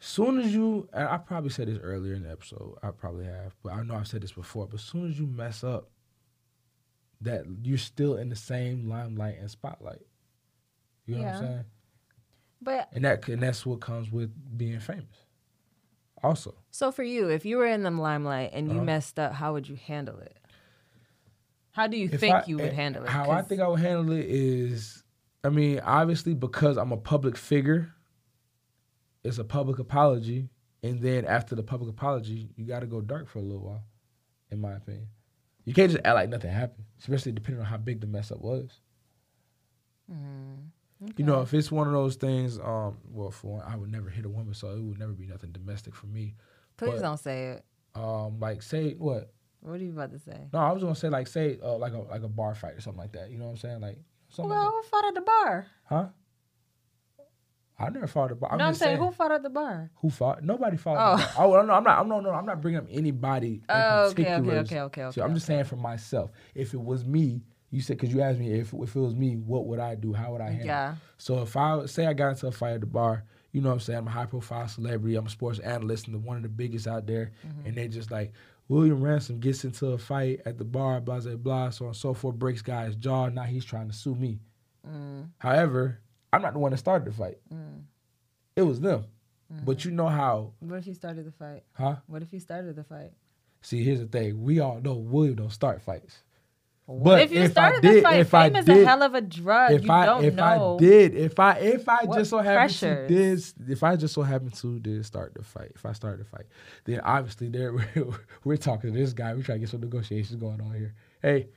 [0.00, 3.54] soon as you, and I probably said this earlier in the episode, I probably have,
[3.62, 5.90] but I know I've said this before, but as soon as you mess up,
[7.20, 10.02] that you're still in the same limelight and spotlight.
[11.06, 11.64] You know what I'm saying?
[12.60, 15.26] But And that and that's what comes with being famous.
[16.22, 18.84] Also, so for you, if you were in the limelight and you Uh-huh.
[18.84, 20.36] messed up, how would you handle it?
[21.72, 23.08] How do you think I- you would handle it?
[23.08, 25.02] How I think I would handle it is,
[25.42, 27.92] I mean, obviously because I'm a public figure,
[29.24, 30.48] it's a public apology,
[30.82, 33.84] and then after the public apology, you got to go dark for a little while,
[34.50, 35.08] in my opinion.
[35.64, 38.40] You can't just act like nothing happened, especially depending on how big the mess up
[38.40, 38.80] was.
[41.16, 44.08] You know, if it's one of those things, um, well, for one, I would never
[44.10, 46.36] hit a woman, so it would never be nothing domestic for me.
[46.76, 47.64] Please but- don't say it.
[47.94, 49.32] Um, like say what?
[49.62, 50.48] What are you about to say?
[50.52, 52.80] No, I was gonna say like say uh, like a like a bar fight or
[52.80, 53.30] something like that.
[53.30, 53.80] You know what I'm saying?
[53.80, 53.98] Like
[54.28, 55.66] something like Well, who fought at the bar?
[55.84, 56.06] Huh?
[57.78, 58.52] I never fought at the bar.
[58.52, 59.90] I'm no, I'm saying, saying, who fought at the bar?
[59.96, 60.42] who fought?
[60.42, 60.96] Nobody fought.
[60.98, 61.20] Oh.
[61.20, 61.46] at the bar.
[61.46, 61.98] Oh, no, I'm not.
[61.98, 62.30] I'm no, no.
[62.30, 63.62] I'm not bringing up anybody.
[63.68, 66.30] Oh, okay, okay, okay, okay, okay, So I'm just saying for myself.
[66.54, 69.36] If it was me, you said because you asked me if if it was me,
[69.36, 70.12] what would I do?
[70.12, 70.64] How would I handle?
[70.64, 70.66] it?
[70.66, 70.94] Yeah.
[71.18, 73.74] So if I say I got into a fight at the bar, you know what
[73.74, 73.98] I'm saying?
[73.98, 75.14] I'm a high profile celebrity.
[75.16, 77.32] I'm a sports analyst and the, one of the biggest out there.
[77.46, 77.66] Mm-hmm.
[77.66, 78.32] And they just like,
[78.68, 81.96] William Ransom gets into a fight at the bar, blah, blah, blah, so on and
[81.96, 83.28] so forth, breaks guy's jaw.
[83.28, 84.38] Now he's trying to sue me.
[84.88, 85.28] Mm.
[85.38, 86.00] However,
[86.32, 87.38] I'm not the one that started the fight.
[88.56, 89.04] It was them.
[89.52, 89.64] Mm-hmm.
[89.64, 91.64] But you know how, What if you started the fight?
[91.74, 91.96] huh?
[92.06, 93.12] What if you started the fight?
[93.60, 94.42] See, here's the thing.
[94.42, 96.22] We all know William don't start fights.
[96.92, 98.20] What But if you if I started the did- fight?
[98.20, 99.72] if I Fame is did- a hell of a drug.
[99.72, 100.76] if you I don't if know.
[100.76, 103.52] I did if I if I What just so happened to pressures?
[103.54, 106.28] did if I just so happened to did start the fight if I started the
[106.28, 106.46] fight
[106.84, 107.72] then obviously there
[108.44, 111.48] we're talking to this guy we try to get some negotiations going on here hey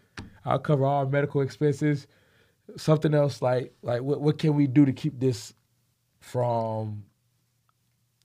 [0.46, 2.08] I'll cover all medical expenses
[2.78, 5.54] something else like like what what can we do to keep this
[6.20, 7.04] from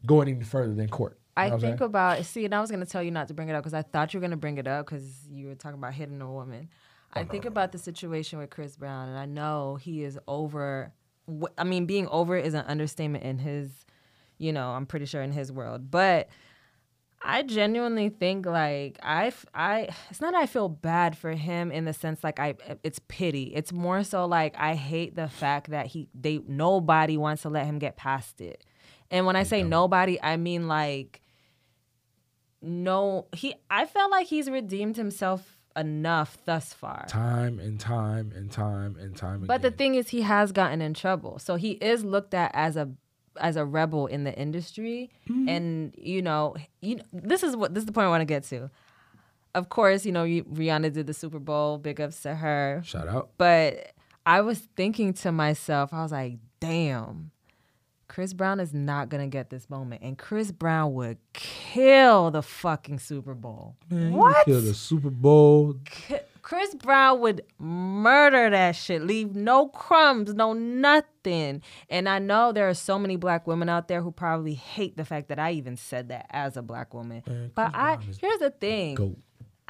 [0.06, 3.02] going any further than court I know think about see, and I was gonna tell
[3.02, 4.84] you not to bring it up because I thought you were gonna bring it up
[4.86, 6.68] because you were talking about hitting a woman.
[7.12, 10.92] I think about the situation with Chris Brown, and I know he is over.
[11.58, 13.70] I mean, being over is an understatement in his,
[14.38, 16.28] you know, I'm pretty sure in his world, but
[17.22, 21.84] I genuinely think like I, I, it's not that I feel bad for him in
[21.84, 23.52] the sense like I it's pity.
[23.54, 27.66] It's more so like I hate the fact that he they nobody wants to let
[27.66, 28.64] him get past it.
[29.10, 31.20] And when I say nobody, I mean like
[32.62, 37.06] no he I felt like he's redeemed himself enough thus far.
[37.08, 40.94] Time and time and time and time But the thing is, he has gotten in
[40.94, 42.90] trouble, so he is looked at as a
[43.40, 45.10] as a rebel in the industry.
[45.28, 45.48] Mm-hmm.
[45.48, 48.26] And you know, you know, this is what this is the point I want to
[48.26, 48.70] get to.
[49.54, 51.78] Of course, you know Rihanna did the Super Bowl.
[51.78, 52.82] Big ups to her.
[52.84, 53.30] Shout out.
[53.38, 53.92] But
[54.26, 57.32] I was thinking to myself, I was like, damn.
[58.10, 62.98] Chris Brown is not gonna get this moment, and Chris Brown would kill the fucking
[62.98, 63.76] Super Bowl.
[63.88, 64.44] Man, what?
[64.46, 65.76] Kill the Super Bowl.
[65.84, 71.62] K- Chris Brown would murder that shit, leave no crumbs, no nothing.
[71.88, 75.04] And I know there are so many black women out there who probably hate the
[75.04, 77.22] fact that I even said that as a black woman.
[77.28, 78.94] Man, but Chris I Brown here's the thing.
[78.96, 79.18] Goat.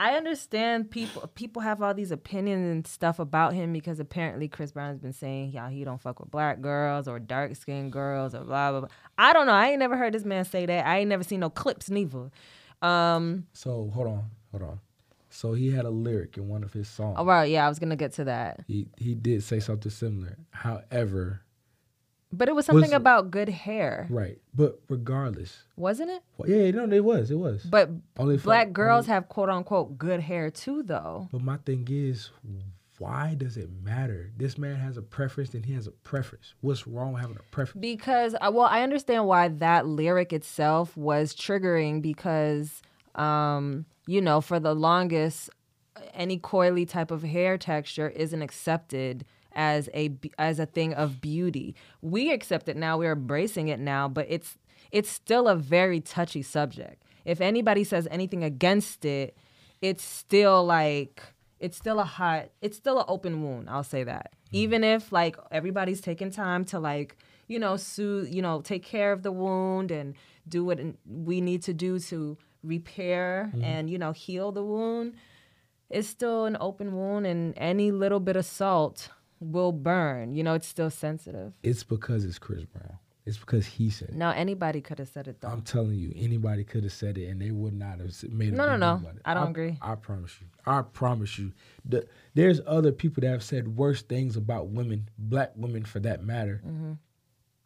[0.00, 4.72] I understand people people have all these opinions and stuff about him because apparently Chris
[4.72, 8.34] Brown has been saying, yeah, he don't fuck with black girls or dark skinned girls
[8.34, 8.88] or blah blah blah.
[9.18, 9.52] I don't know.
[9.52, 10.86] I ain't never heard this man say that.
[10.86, 12.30] I ain't never seen no clips neither.
[12.80, 14.80] Um So hold on, hold on.
[15.28, 17.16] So he had a lyric in one of his songs.
[17.18, 18.60] all right, yeah, I was gonna get to that.
[18.66, 20.38] He he did say something similar.
[20.48, 21.42] However,
[22.32, 24.38] But it was something Was- about good hair, right.
[24.54, 26.22] But regardless, wasn't it?
[26.38, 27.64] well, yeah, no, it was, it was.
[27.64, 31.28] But Only for- black girls only- have quote unquote good hair too, though.
[31.32, 32.30] But my thing is,
[32.98, 34.30] why does it matter?
[34.36, 36.54] This man has a preference, and he has a preference.
[36.60, 37.80] What's wrong with having a preference?
[37.80, 42.80] Because, uh, well, I understand why that lyric itself was triggering because,
[43.16, 45.50] um, you know, for the longest,
[46.14, 49.24] any coily type of hair texture isn't accepted
[49.54, 51.74] as a as a thing of beauty.
[52.02, 52.98] We accept it now.
[52.98, 54.58] We're embracing it now, but it's
[54.90, 57.02] it's still a very touchy subject.
[57.24, 59.36] If anybody says anything against it,
[59.80, 61.22] it's still like
[61.58, 64.56] it's still a hot it's still an open wound i'll say that hmm.
[64.56, 69.12] even if like everybody's taking time to like you know soothe you know take care
[69.12, 70.14] of the wound and
[70.48, 73.64] do what we need to do to repair mm-hmm.
[73.64, 75.14] and you know heal the wound
[75.88, 80.54] it's still an open wound and any little bit of salt will burn you know
[80.54, 82.98] it's still sensitive It's because it's Chris Brown.
[83.26, 84.14] It's because he said it.
[84.16, 87.26] now anybody could have said it though I'm telling you, anybody could have said it,
[87.28, 88.96] and they would not have made a No, no, no.
[88.98, 89.22] deal about it.
[89.24, 89.78] I don't agree.
[89.82, 90.46] I promise you.
[90.66, 91.52] I promise you.
[91.84, 96.22] The, there's other people that have said worse things about women, black women for that
[96.24, 96.92] matter, Mm-hmm.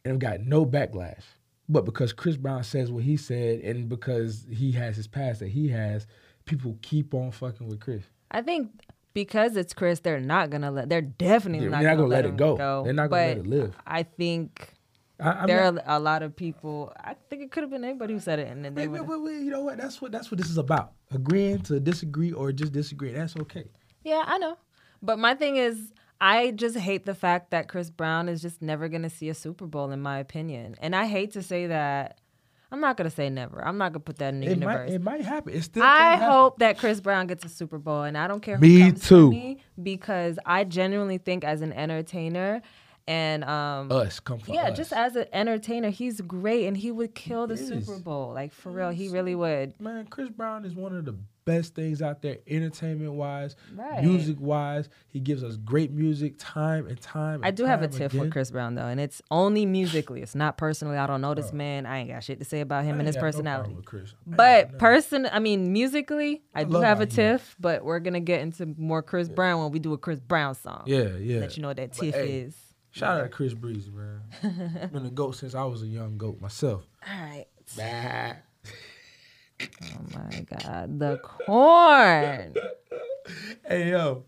[0.04, 1.22] and have got no backlash.
[1.68, 5.48] But because Chris Brown says what he said, and because he has his past that
[5.48, 6.06] he has,
[6.46, 8.02] people keep on fucking with Chris.
[8.30, 8.70] I think
[9.14, 10.88] because it's Chris, they're not gonna let.
[10.88, 12.82] They're definitely not, they're not gonna, gonna let it him go.
[12.84, 13.76] They're not gonna let it live.
[13.86, 14.74] I think
[15.20, 16.92] I, there not- are a lot of people.
[16.98, 19.60] I think it could have been anybody who said it, and then they you know
[19.62, 19.78] what?
[19.78, 20.92] That's what that's what this is about.
[21.12, 23.12] Agreeing to disagree or just disagree.
[23.12, 23.64] That's okay.
[24.02, 24.58] Yeah, I know.
[25.00, 28.88] But my thing is, I just hate the fact that Chris Brown is just never
[28.88, 30.74] gonna see a Super Bowl, in my opinion.
[30.80, 32.18] And I hate to say that.
[32.72, 33.64] I'm not gonna say never.
[33.64, 34.90] I'm not gonna put that in the It might universe.
[34.92, 35.54] it might happen.
[35.54, 36.28] It still I happen.
[36.30, 38.56] hope that Chris Brown gets a Super Bowl, and I don't care.
[38.56, 39.30] Who Me comes for too.
[39.30, 42.62] me, because I genuinely think, as an entertainer,
[43.06, 44.76] and um, us come for yeah, us.
[44.76, 47.98] just as an entertainer, he's great, and he would kill the Super.
[47.98, 48.32] Bowl.
[48.34, 49.78] Like for real, he really would.
[49.80, 51.14] man, Chris Brown is one of the
[51.44, 54.02] best things out there, entertainment wise, Right.
[54.02, 54.88] music wise.
[55.08, 57.40] He gives us great music time and time.
[57.44, 58.20] I and do have a time tiff again.
[58.22, 60.22] with Chris Brown though, and it's only musically.
[60.22, 60.96] It's not personally.
[60.96, 61.86] I don't know this man.
[61.86, 63.76] I ain't got shit to say about him I and his no personality.
[63.84, 64.14] Chris.
[64.26, 67.56] But no- person, I mean, musically, I, I do have a tiff.
[67.60, 70.84] But we're gonna get into more Chris Brown when we do a Chris Brown song.
[70.86, 71.40] yeah, yeah.
[71.40, 72.56] Let you know what that tiff hey, is.
[72.90, 74.88] Shout out to Chris Breezy, man.
[74.92, 76.84] Been a goat since I was a young goat myself.
[77.06, 77.46] All right.
[77.76, 78.34] Bah.
[79.82, 82.54] Oh my God, the corn.
[83.66, 84.24] Hey yo.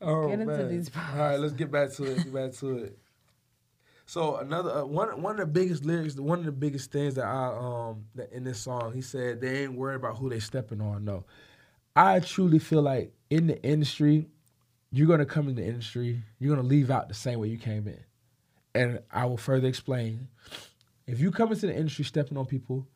[0.00, 0.68] Oh, Get into man.
[0.68, 2.16] these All right, let's get back to it.
[2.24, 2.98] Get back to it.
[4.06, 7.24] So another uh, one one of the biggest lyrics, one of the biggest things that
[7.24, 10.80] I um that in this song, he said they ain't worried about who they stepping
[10.80, 11.04] on.
[11.04, 11.24] No,
[11.94, 14.26] I truly feel like in the industry,
[14.90, 17.86] you're gonna come in the industry, you're gonna leave out the same way you came
[17.86, 18.00] in,
[18.74, 20.28] and I will further explain.
[21.06, 22.86] If you come into the industry stepping on people,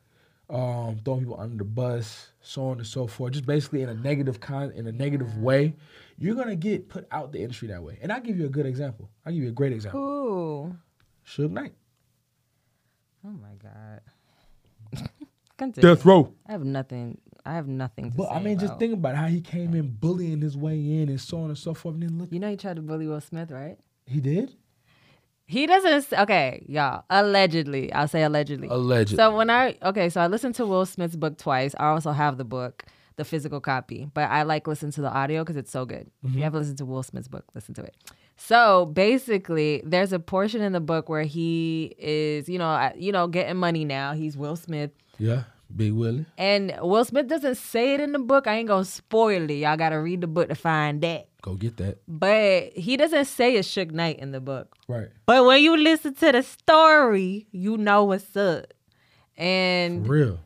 [0.49, 3.95] um, throwing people under the bus, so on and so forth, just basically in a
[3.95, 5.75] negative con in a negative way,
[6.19, 7.99] you're gonna get put out the industry that way.
[8.01, 9.11] And I'll give you a good example.
[9.25, 10.01] I'll give you a great example.
[10.01, 10.77] Ooh.
[11.27, 11.75] Suge Knight.
[13.27, 15.09] Oh my God.
[15.59, 15.95] Continue.
[15.95, 16.33] Death Row.
[16.47, 17.19] I have nothing.
[17.45, 18.35] I have nothing to But say.
[18.35, 21.39] I mean, just think about how he came in bullying his way in and so
[21.39, 21.95] on and so forth.
[21.95, 23.79] And then look, You know, he tried to bully Will Smith, right?
[24.07, 24.55] he did.
[25.47, 26.13] He doesn't.
[26.21, 27.05] Okay, y'all.
[27.09, 28.69] Allegedly, I'll say allegedly.
[28.69, 29.17] Allegedly.
[29.17, 31.75] So when I okay, so I listened to Will Smith's book twice.
[31.79, 32.85] I also have the book,
[33.15, 36.01] the physical copy, but I like listen to the audio because it's so good.
[36.01, 36.43] If you mm-hmm.
[36.43, 37.95] haven't listened to Will Smith's book, listen to it.
[38.37, 43.29] So basically, there's a portion in the book where he is, you know, you know,
[43.29, 44.15] getting money now.
[44.15, 45.45] He's Will Smith, yeah,
[45.75, 46.27] Big Willie.
[46.39, 48.47] and Will Smith doesn't say it in the book.
[48.47, 49.55] I ain't gonna spoil it.
[49.55, 51.29] Y'all gotta read the book to find that.
[51.43, 51.99] Go get that.
[52.09, 54.75] But he doesn't say it's Suge Knight in the book.
[54.89, 55.09] Right.
[55.27, 58.67] But when you listen to the story, you know what's up.
[59.37, 60.41] For And real.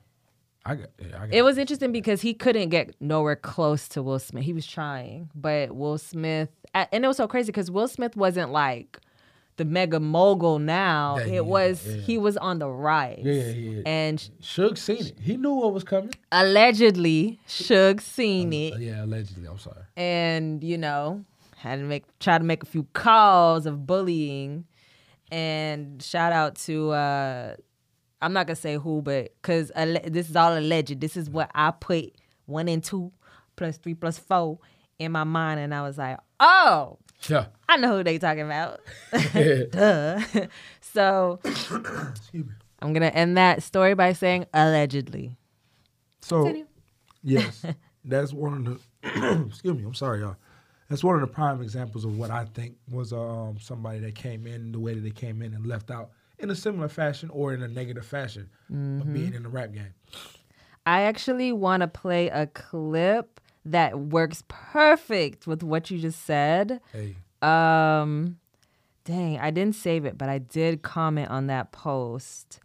[0.65, 0.89] I got.
[1.01, 4.45] I got it was interesting because he couldn't get nowhere close to Will Smith.
[4.45, 8.53] He was trying, but Will Smith, and it was so crazy because Will Smith wasn't
[8.53, 8.99] like
[9.61, 11.19] the mega mogul now.
[11.19, 11.97] Yeah, it yeah, was yeah.
[12.09, 13.21] he was on the rise.
[13.23, 13.83] Yeah, yeah, yeah.
[13.85, 15.19] And Suge seen it.
[15.21, 16.13] He knew what was coming.
[16.33, 19.47] allegedly, Suge seen it, Uh, yeah, allegedly.
[19.47, 19.83] I'm sorry.
[19.97, 21.25] and you know
[21.57, 24.65] had to make try to make a few calls of bullying.
[25.33, 27.55] And shout out to uh
[28.23, 31.01] I'm not gonna say who, but because this is all alleged.
[31.01, 32.13] This is what I put
[32.47, 33.13] one and two
[33.57, 34.59] plus three plus four
[34.99, 36.99] in my mind, and I was like, oh,
[37.29, 37.47] Yeah.
[37.69, 38.81] I know who they talking about.
[39.73, 40.21] Duh.
[40.81, 42.53] so Excuse me.
[42.83, 45.37] I'm gonna end that story by saying allegedly.
[46.21, 46.67] So Continue.
[47.23, 47.65] yes,
[48.05, 49.47] that's one of the.
[49.49, 49.85] excuse me.
[49.85, 50.37] I'm sorry, y'all.
[50.89, 54.47] That's one of the prime examples of what I think was um, somebody that came
[54.47, 56.11] in the way that they came in and left out
[56.41, 59.95] in a similar fashion or in a negative fashion of being in the rap game.
[60.87, 66.81] I actually want to play a clip that works perfect with what you just said.
[66.93, 68.39] Hey, Um,
[69.05, 72.61] dang, I didn't save it, but I did comment on that post.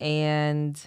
[0.00, 0.80] And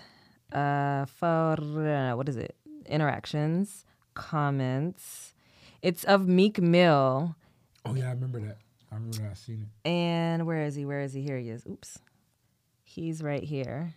[0.52, 2.56] uh, for uh, what is it?
[2.86, 5.34] Interactions, comments.
[5.82, 7.36] It's of Meek Mill.
[7.86, 8.58] oh yeah, I remember that.
[8.92, 9.32] I remember that.
[9.32, 9.90] I seen it.
[9.90, 10.86] And where is he?
[10.86, 11.22] Where is he?
[11.22, 11.66] Here he is.
[11.66, 12.00] Oops.
[12.84, 13.94] He's right here.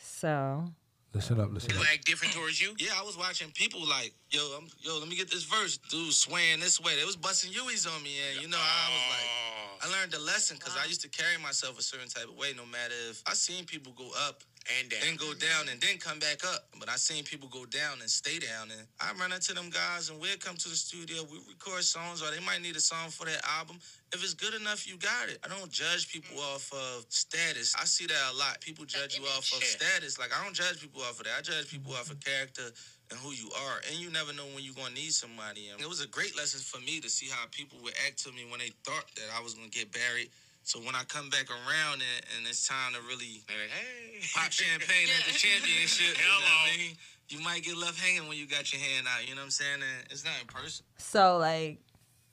[0.00, 0.64] So,
[1.12, 1.52] Listen up.
[1.52, 1.88] Listen People up.
[1.92, 2.74] act different towards you.
[2.78, 5.78] Yeah, I was watching people like, yo, I'm, yo, let me get this verse.
[5.88, 6.96] Dude swaying this way.
[6.98, 9.86] They was busting U's on me, and you know, I was like, oh.
[9.86, 12.50] I learned a lesson because I used to carry myself a certain type of way.
[12.56, 14.42] No matter if I seen people go up
[14.80, 17.64] and down, then go down, and then come back up, but I seen people go
[17.66, 18.72] down and stay down.
[18.74, 21.22] And I run into them guys, and we'll come to the studio.
[21.30, 23.78] We record songs, or they might need a song for that album.
[24.12, 25.38] If it's good enough, you got it.
[25.44, 26.54] I don't judge people mm.
[26.54, 27.74] off of status.
[27.78, 28.60] I see that a lot.
[28.60, 30.18] People judge you off of status.
[30.18, 31.34] Like I don't judge people off of that.
[31.38, 32.62] I judge people off of character
[33.10, 33.80] and who you are.
[33.90, 35.68] And you never know when you're gonna need somebody.
[35.72, 38.32] And it was a great lesson for me to see how people would act to
[38.32, 40.30] me when they thought that I was gonna get buried.
[40.64, 44.20] So when I come back around and, and it's time to really Hey.
[44.34, 46.96] pop champagne at the championship, you know what I mean?
[47.28, 49.28] You might get left hanging when you got your hand out.
[49.28, 49.80] You know what I'm saying?
[49.82, 50.84] And it's not in person.
[50.96, 51.80] so like,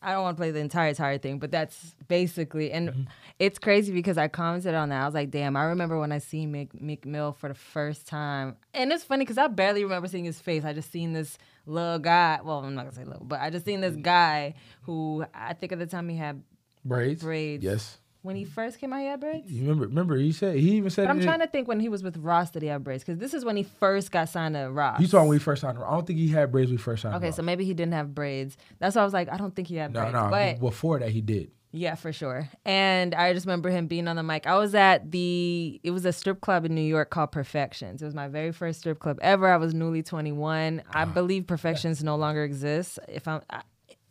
[0.01, 3.01] I don't want to play the entire entire thing, but that's basically, and mm-hmm.
[3.41, 5.01] It's crazy because I commented on that.
[5.01, 8.05] I was like, damn, I remember when I seen Meek, Meek Mill for the first
[8.05, 10.63] time, and it's funny because I barely remember seeing his face.
[10.63, 12.39] I just seen this little guy.
[12.43, 14.03] Well, I'm not gonna say little, but I just seen this mm.
[14.03, 16.43] guy who I think at the time he had
[16.85, 17.23] Braids.
[17.23, 17.63] braids.
[17.63, 17.97] Yes.
[18.21, 19.51] When he first came out, he had braids.
[19.51, 19.87] You remember?
[19.87, 20.17] Remember?
[20.17, 21.07] He said he even said.
[21.07, 23.03] But I'm it- trying to think when he was with Ross that he had braids?
[23.03, 25.01] Because this is when he first got signed to Ross.
[25.01, 25.79] You saw when we first signed.
[25.79, 25.83] him.
[25.83, 27.15] I don't think he had braids when we first signed.
[27.15, 28.55] Okay, so maybe he didn't have braids.
[28.77, 30.13] That's why I was like, I don't think he had no, braids.
[30.13, 30.29] no.
[30.29, 31.49] but Before that, he did.
[31.73, 32.49] Yeah, for sure.
[32.65, 34.45] And I just remember him being on the mic.
[34.45, 38.01] I was at the it was a strip club in New York called Perfections.
[38.01, 39.47] It was my very first strip club ever.
[39.47, 40.83] I was newly 21.
[40.93, 42.99] I believe Perfections no longer exists.
[43.07, 43.41] If I'm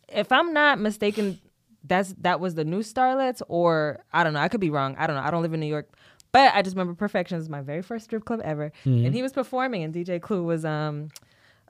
[0.09, 1.39] if I'm not mistaken,
[1.83, 4.39] that's that was the new Starlets or I don't know.
[4.39, 4.95] I could be wrong.
[4.97, 5.23] I don't know.
[5.23, 5.89] I don't live in New York.
[6.31, 8.71] But I just remember Perfections my very first strip club ever.
[9.05, 11.09] And he was performing and DJ Clue was um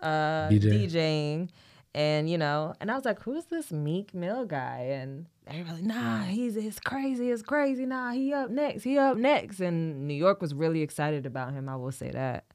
[0.02, 0.88] uh DJ.
[0.90, 1.50] DJing
[1.94, 6.24] and you know, and I was like, "Who's this Meek Mill guy?" And everybody, nah,
[6.24, 7.86] he's it's crazy, it's crazy.
[7.86, 9.60] Nah, he up next, he up next.
[9.60, 11.70] And New York was really excited about him.
[11.70, 12.46] I will say that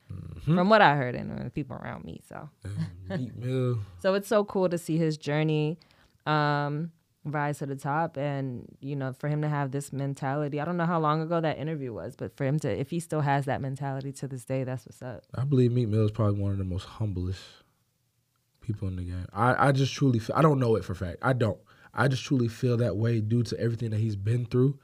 [0.45, 2.21] from what I heard and uh, people around me.
[2.29, 2.49] So,
[3.99, 5.79] so it's so cool to see his journey
[6.27, 6.93] um,
[7.25, 10.61] rise to the top, and you know, for him to have this mentality.
[10.61, 13.01] I don't know how long ago that interview was, but for him to, if he
[13.01, 15.25] still has that mentality to this day, that's what's up.
[15.35, 17.41] I believe Meek Mill is probably one of the most humblest
[18.61, 19.27] people in the game.
[19.33, 21.19] I, I just truly feel, I don't know it for a fact.
[21.23, 21.59] I don't.
[21.97, 24.79] I just truly feel that way due to everything that he's been through.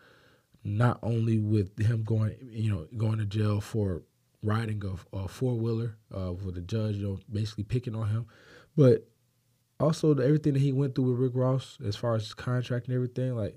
[0.65, 4.03] Not only with him going, you know, going to jail for
[4.43, 8.27] riding a, a four wheeler uh, with the judge, you know, basically picking on him,
[8.77, 9.09] but
[9.79, 12.95] also the, everything that he went through with Rick Ross as far as contract and
[12.95, 13.37] everything.
[13.37, 13.57] Like,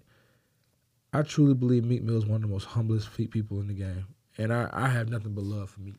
[1.14, 4.08] I truly believe Meek Mill is one of the most humblest people in the game,
[4.38, 5.96] and I, I have nothing but love for Meek.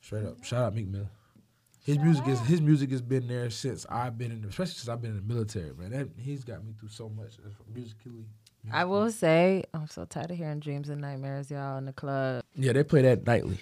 [0.00, 1.08] Straight up, shout out Meek Mill.
[1.84, 4.88] His music is his music has been there since I've been in, the, especially since
[4.88, 5.72] I've been in the military.
[5.74, 8.24] Man, that, he's got me through so much uh, musically.
[8.72, 12.42] I will say, I'm so tired of hearing dreams and nightmares, y'all, in the club.
[12.56, 13.58] Yeah, they play that nightly,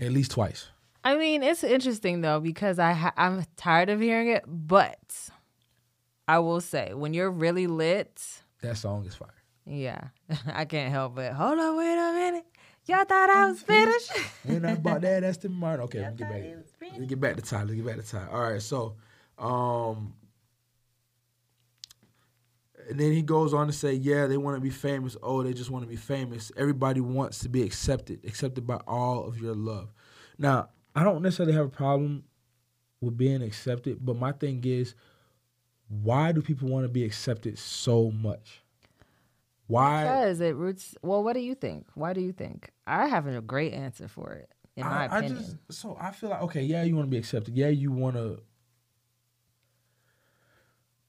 [0.00, 0.68] at least twice.
[1.04, 5.28] I mean, it's interesting though because I ha- I'm tired of hearing it, but
[6.26, 8.22] I will say when you're really lit,
[8.62, 9.28] That song is fire.
[9.66, 10.08] yeah,
[10.54, 11.34] I can't help it.
[11.34, 12.46] Hold on, wait a minute.
[12.88, 14.10] Y'all thought I was finished.
[14.48, 15.20] Ain't nothing about that.
[15.20, 15.84] That's the Martin.
[15.84, 16.42] Okay, let me get back.
[16.42, 16.92] was.
[16.96, 17.62] Let's get back to Ty.
[17.64, 18.26] Let's get back to Ty.
[18.32, 18.96] All right, so,
[19.38, 20.14] um,
[22.88, 25.18] and then he goes on to say, yeah, they want to be famous.
[25.22, 26.50] Oh, they just want to be famous.
[26.56, 29.92] Everybody wants to be accepted, accepted by all of your love.
[30.38, 32.24] Now, I don't necessarily have a problem
[33.02, 34.94] with being accepted, but my thing is,
[35.88, 38.62] why do people want to be accepted so much?
[39.68, 40.02] Why?
[40.02, 40.96] Because it roots.
[41.02, 41.86] Well, what do you think?
[41.94, 42.70] Why do you think?
[42.86, 45.36] I have a great answer for it, in my I, I opinion.
[45.36, 47.54] just so I feel like okay, yeah, you want to be accepted.
[47.56, 48.40] Yeah, you want to.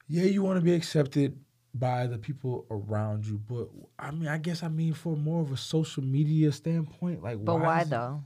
[0.08, 1.38] Yeah, you want to be accepted
[1.72, 5.52] by the people around you, but I mean, I guess I mean for more of
[5.52, 7.44] a social media standpoint, like.
[7.44, 8.24] but why it- though?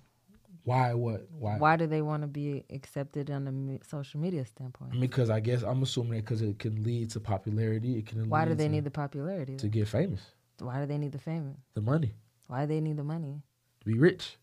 [0.65, 1.27] Why what?
[1.31, 1.59] Why?
[1.59, 4.91] Why do they want to be accepted on a social media standpoint?
[4.93, 7.99] I mean, because I guess I'm assuming that because it can lead to popularity.
[7.99, 8.29] It can.
[8.31, 9.57] Why do they to, need the popularity?
[9.57, 10.23] to get famous?
[10.61, 11.57] Why do they need the fame?
[11.75, 12.15] The money
[12.47, 13.43] Why do they need the money?
[13.81, 14.37] to be rich.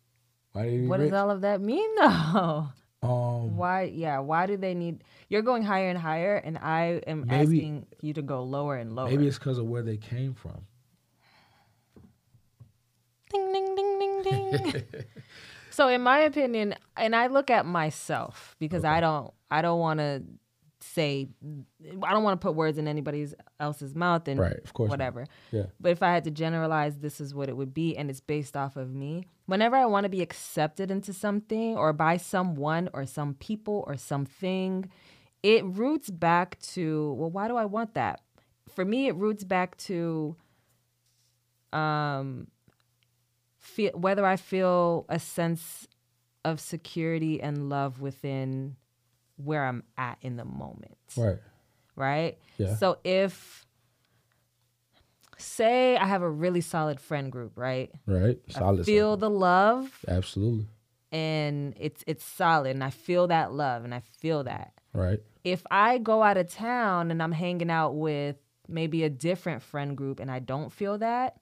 [0.51, 1.09] Why do they need What rich?
[1.11, 2.67] does all of that mean though?
[3.01, 3.83] um, Why?
[3.83, 4.19] Yeah.
[4.19, 5.03] Why do they need?
[5.27, 8.93] You're going higher and higher, and I am Maybe- asking you to go lower and
[8.93, 9.07] lower.
[9.09, 10.65] maybe it's because of where they came from.
[13.31, 14.83] ding ding ding ding ding.
[15.71, 19.99] so, in my opinion, and I look at myself because I don't, I don't want
[19.99, 20.23] to
[20.83, 21.29] say,
[22.03, 23.27] I don't want to put words in anybody
[23.59, 24.93] else's mouth and Right, of course not.
[24.93, 25.25] whatever.
[25.51, 25.65] Yeah.
[25.79, 28.57] But if I had to generalize, this is what it would be, and it's based
[28.57, 29.25] off of me.
[29.45, 33.95] Whenever I want to be accepted into something or by someone or some people or
[33.97, 34.89] something,
[35.43, 38.21] it roots back to, well, why do I want that?
[38.69, 40.35] For me, it roots back to
[41.73, 42.47] um,
[43.61, 45.87] feel, whether I feel a sense
[46.43, 48.75] of security and love within
[49.37, 51.37] where I'm at in the moment Right.
[51.95, 52.37] right?
[52.57, 52.75] Yeah.
[52.75, 53.65] So if
[55.37, 57.91] say I have a really solid friend group, right?
[58.05, 58.39] Right.
[58.49, 58.85] Solid.
[58.85, 60.67] Feel the love Absolutely.
[61.11, 64.73] and it's it's solid and I feel that love and I feel that.
[64.93, 65.19] Right.
[65.43, 68.35] If I go out of town and I'm hanging out with
[68.67, 71.37] maybe a different friend group and I don't feel that,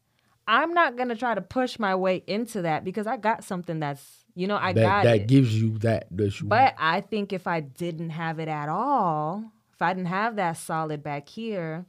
[0.50, 4.26] I'm not to try to push my way into that because I got something that's,
[4.34, 5.28] you know, I that got that it.
[5.28, 9.44] gives you that that you But I think if I didn't have it at all,
[9.72, 11.86] if I didn't have that solid back here,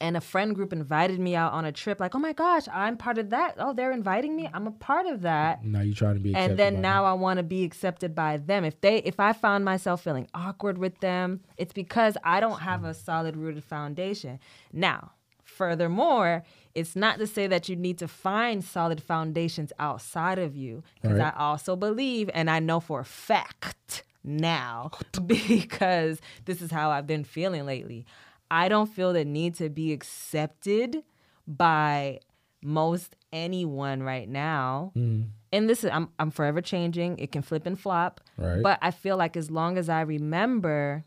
[0.00, 2.96] and a friend group invited me out on a trip, like, oh my gosh, I'm
[2.96, 3.56] part of that.
[3.58, 4.48] Oh, they're inviting me.
[4.52, 5.64] I'm a part of that.
[5.64, 8.36] now you're trying to be accepted And then now I want to be accepted by
[8.36, 8.64] them.
[8.64, 12.84] If they if I found myself feeling awkward with them, it's because I don't have
[12.84, 14.38] a solid rooted foundation.
[14.72, 15.12] Now,
[15.42, 16.44] furthermore,
[16.76, 21.18] it's not to say that you need to find solid foundations outside of you because
[21.18, 21.34] Right.
[21.34, 24.90] I also believe and I know for a fact now
[25.26, 28.04] because this is how I've been feeling lately.
[28.50, 31.02] I don't feel the need to be accepted
[31.46, 32.20] by
[32.62, 34.92] most anyone right now.
[34.94, 35.28] Mm.
[35.52, 37.18] And this is I'm I'm forever changing.
[37.18, 38.20] It can flip and flop.
[38.36, 38.62] Right.
[38.62, 41.04] But I feel like as long as I remember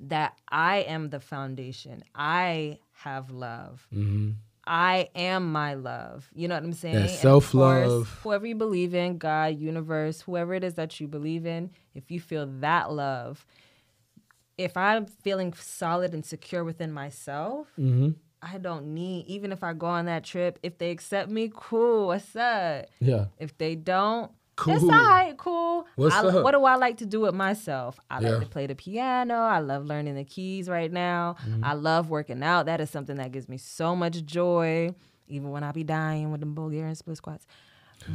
[0.00, 3.86] that I am the foundation, I have love.
[3.94, 4.32] Mm-hmm.
[4.66, 6.28] I am my love.
[6.34, 6.94] You know what I'm saying?
[6.94, 8.20] That self-love.
[8.22, 12.20] Whoever you believe in, God, universe, whoever it is that you believe in, if you
[12.20, 13.46] feel that love,
[14.58, 18.10] if I'm feeling solid and secure within myself, Mm-hmm.
[18.42, 22.08] I don't need, even if I go on that trip, if they accept me, cool,
[22.08, 22.86] what's up?
[23.00, 23.26] Yeah.
[23.38, 25.86] If they don't, it's all right, cool.
[25.96, 26.42] What's I, up?
[26.44, 27.98] What do I like to do with myself?
[28.10, 28.30] I Yeah.
[28.30, 29.34] like to play the piano.
[29.34, 31.36] I love learning the keys right now.
[31.46, 31.64] Mm-hmm.
[31.64, 32.66] I love working out.
[32.66, 34.94] That is something that gives me so much joy,
[35.28, 37.46] even when I be dying with them Bulgarian split squats.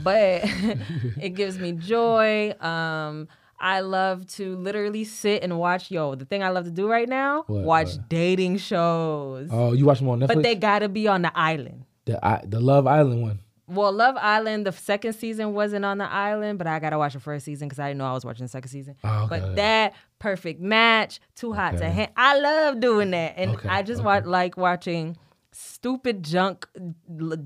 [0.03, 0.41] But
[1.21, 2.53] it gives me joy.
[2.59, 3.27] Um,
[3.59, 5.91] I love to literally sit and watch.
[5.91, 8.09] Yo, the thing I love to do right now, What, watch what?
[8.09, 9.49] dating shows.
[9.51, 10.27] Oh, you watch them on Netflix?
[10.27, 11.85] but they gotta be on the island.
[12.05, 13.39] the I, the Love Island one.
[13.71, 17.19] Well, Love Island, the second season wasn't on the island, but I gotta watch the
[17.19, 18.95] first season because I didn't know I was watching the second season.
[19.03, 19.39] Oh, okay.
[19.39, 21.89] But that perfect match, too hot to Okay.
[21.89, 22.13] handle.
[22.17, 24.05] I love doing that, and Okay, I just okay.
[24.05, 25.17] wa- like watching
[25.53, 26.65] stupid junk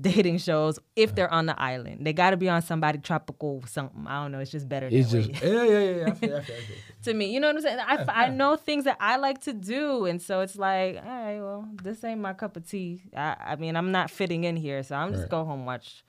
[0.00, 2.06] dating shows if they're on the island.
[2.06, 4.06] They gotta be on somebody tropical something.
[4.06, 4.38] I don't know.
[4.38, 4.88] It's just better.
[4.90, 5.90] It's just yeah, yeah, yeah.
[5.90, 6.06] yeah.
[6.08, 6.76] I feel, I feel, I feel.
[7.04, 7.32] to me.
[7.32, 7.78] You know what I'm saying?
[7.80, 11.40] I, I know things that I like to do, and so it's like, all right,
[11.40, 13.02] well, this ain't my cup of tea.
[13.16, 15.30] I, I mean, I'm not fitting in here, so I'm just Right.
[15.30, 16.04] go home watch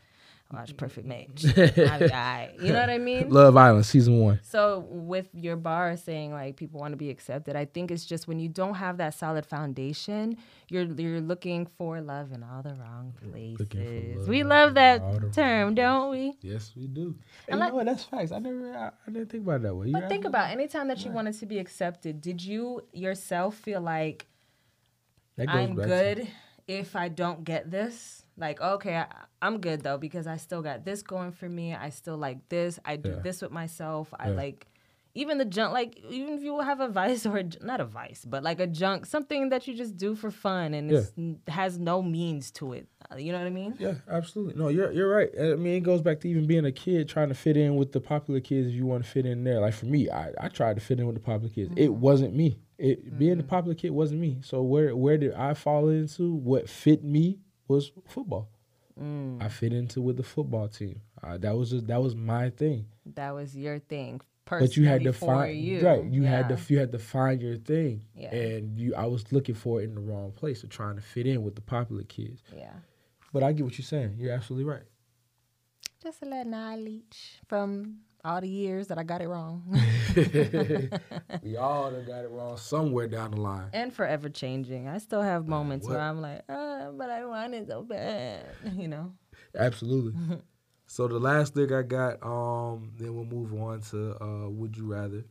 [0.51, 0.77] watch mm-hmm.
[0.77, 1.45] Perfect Match.
[1.57, 2.49] I'll.
[2.65, 3.29] You know what I mean?
[3.29, 4.39] Love Island season one.
[4.43, 8.27] So with your bar saying like people want to be accepted, I think it's just
[8.27, 10.37] when you don't have that solid foundation,
[10.69, 14.19] you're you're looking for love in all the wrong places.
[14.19, 16.33] love We love that term, don't we?
[16.41, 17.01] Yes, we do.
[17.01, 17.15] And
[17.49, 17.85] And you like- know what?
[17.85, 18.31] That's facts.
[18.31, 19.87] I never, I, I didn't think about it that way.
[19.87, 23.55] You're But think absolutely- about anytime that you wanted to be accepted, did you yourself
[23.55, 24.27] feel like
[25.37, 26.27] I'm back to- good
[26.67, 28.23] if I don't get this?
[28.37, 29.07] Like, okay, I,
[29.41, 31.73] I'm good though because I still got this going for me.
[31.73, 32.79] I still like this.
[32.85, 33.19] I do Yeah.
[33.21, 34.13] this with myself.
[34.19, 34.35] I Yeah.
[34.35, 34.67] like
[35.15, 35.73] even the junk.
[35.73, 38.67] Like, even if you have a vice or a, not a vice, but like a
[38.67, 41.01] junk, something that you just do for fun and Yeah.
[41.47, 42.87] has no means to it.
[43.11, 43.73] Uh, You know what I mean?
[43.79, 44.53] Yeah, absolutely.
[44.53, 45.29] No, you're you're right.
[45.39, 47.91] I mean, it goes back to even being a kid trying to fit in with
[47.93, 48.67] the popular kids.
[48.67, 50.99] If you want to fit in there, like for me, I, I tried to fit
[50.99, 51.73] in with the popular kids.
[51.75, 52.59] It wasn't me.
[52.77, 54.37] It being the popular kid wasn't me.
[54.43, 56.35] So where where did I fall into?
[56.35, 58.49] What fit me was football.
[59.39, 61.01] I fit into with the football team.
[61.21, 62.87] Uh, that was just, that was my thing.
[63.13, 64.21] That was your thing.
[64.49, 65.81] But you had to find you.
[65.81, 66.03] right.
[66.03, 68.05] You had to you had to find your thing.
[68.15, 68.33] Yeah.
[68.33, 71.27] And you, I was looking for it in the wrong place, of trying to fit
[71.27, 72.41] in with the popular kids.
[72.55, 72.73] Yeah.
[73.33, 74.15] But I get what you're saying.
[74.17, 74.83] You're absolutely right.
[76.01, 77.97] Just a little knowledge from
[78.27, 79.63] all the years that I got it wrong.
[81.43, 83.69] we all done got it wrong somewhere down the line.
[83.73, 84.87] and forever changing.
[84.87, 85.93] I still have moments what?
[85.93, 89.13] where I'm like, ah, but I want it so bad, you know.
[89.57, 90.13] Absolutely.
[90.87, 94.93] so the last thing I got, um, then we'll move on to uh, Would You
[94.93, 95.23] Rather.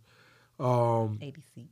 [0.59, 1.69] Um, 86.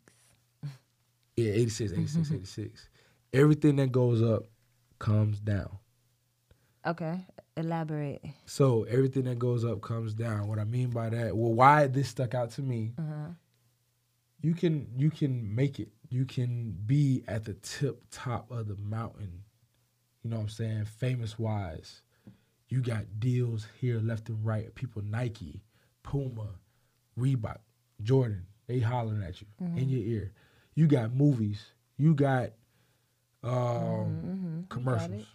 [1.37, 2.89] yeah, 86, 86, 86.
[3.33, 4.45] Everything that goes up
[4.99, 5.79] comes down.
[6.87, 7.25] Okay,
[7.57, 8.23] elaborate.
[8.47, 10.49] So everything that goes up comes down.
[10.49, 13.29] What I mean by that, well, why this stuck out to me, Uh-huh.
[14.41, 15.89] you can you can make it.
[16.11, 19.43] You can be at the tip top of the mountain.
[20.23, 20.85] You know what I'm saying?
[20.85, 22.03] Famous wise.
[22.69, 24.75] You got deals here left and right.
[24.75, 25.63] People Nike,
[26.03, 26.49] Puma,
[27.19, 27.59] Reebok,
[28.03, 29.47] Jordan, they hollering at you
[29.77, 30.33] in your ear.
[30.75, 31.65] You got movies.
[31.99, 32.51] You got
[33.43, 35.27] um, commercials.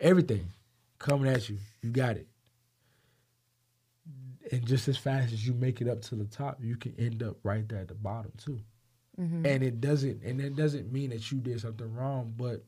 [0.00, 0.46] Everything
[1.02, 1.58] coming at you.
[1.82, 2.26] You got it.
[4.50, 7.22] And just as fast as you make it up to the top, you can end
[7.22, 8.60] up right there at the bottom too.
[9.46, 12.64] And it doesn't and it doesn't mean that you did something wrong, but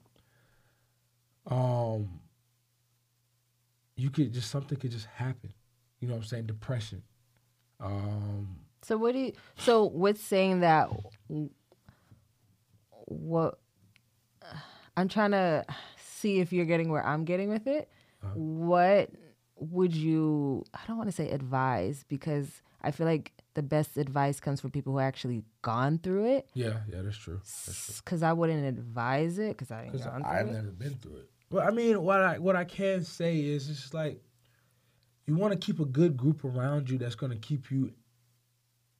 [1.46, 2.20] um
[3.96, 5.52] you could just something could just happen.
[6.00, 6.46] You know what I'm saying?
[6.46, 7.02] Depression.
[7.80, 9.32] Um So what do you?
[9.58, 10.90] So with saying that,
[13.06, 13.58] what?
[14.96, 15.64] I'm trying to
[15.98, 17.88] see if you're getting where I'm getting with it.
[18.24, 18.34] Uh-huh.
[18.34, 19.10] What
[19.56, 20.64] would you?
[20.74, 24.70] I don't want to say advise because I feel like the best advice comes from
[24.72, 26.48] people who actually gone through it.
[26.54, 27.40] yeah, yeah, that's true.
[27.98, 30.52] Because I wouldn't advise it because I ain't Because gone through I've it.
[30.52, 31.30] never been through it.
[31.50, 34.20] Well, I mean, what I what I can say is it's like
[35.26, 37.92] you want to keep a good group around you that's going to keep you.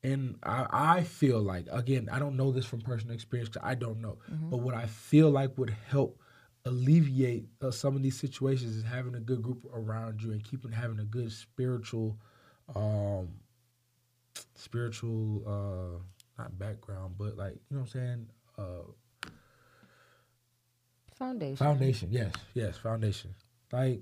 [0.03, 3.75] And I, I feel like again, I don't know this from personal experience 'cause I
[3.75, 4.51] don't know, mm-hmm.
[4.51, 6.21] but what I feel like would help
[6.67, 10.73] alleviate uh, some of these situations is having a good group around you and keeping
[10.73, 12.17] having a good spiritual,
[12.75, 13.29] um,
[14.55, 18.27] spiritual uh, not background, but like you know what I'm saying.
[18.59, 19.31] Uh,
[21.15, 21.57] Foundation.
[21.57, 23.35] Foundation, yes, yes, foundation.
[23.73, 24.01] Like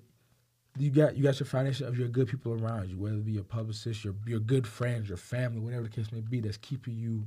[0.78, 3.32] you got you got your foundation of your good people around you, whether it be
[3.32, 6.94] your publicist, your your good friends, your family, whatever the case may be, that's keeping
[6.94, 7.26] you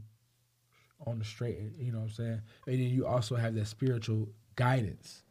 [1.05, 1.59] on the straight.
[1.77, 2.41] You know what I'm saying?
[2.65, 5.21] And then you also have that spiritual guidance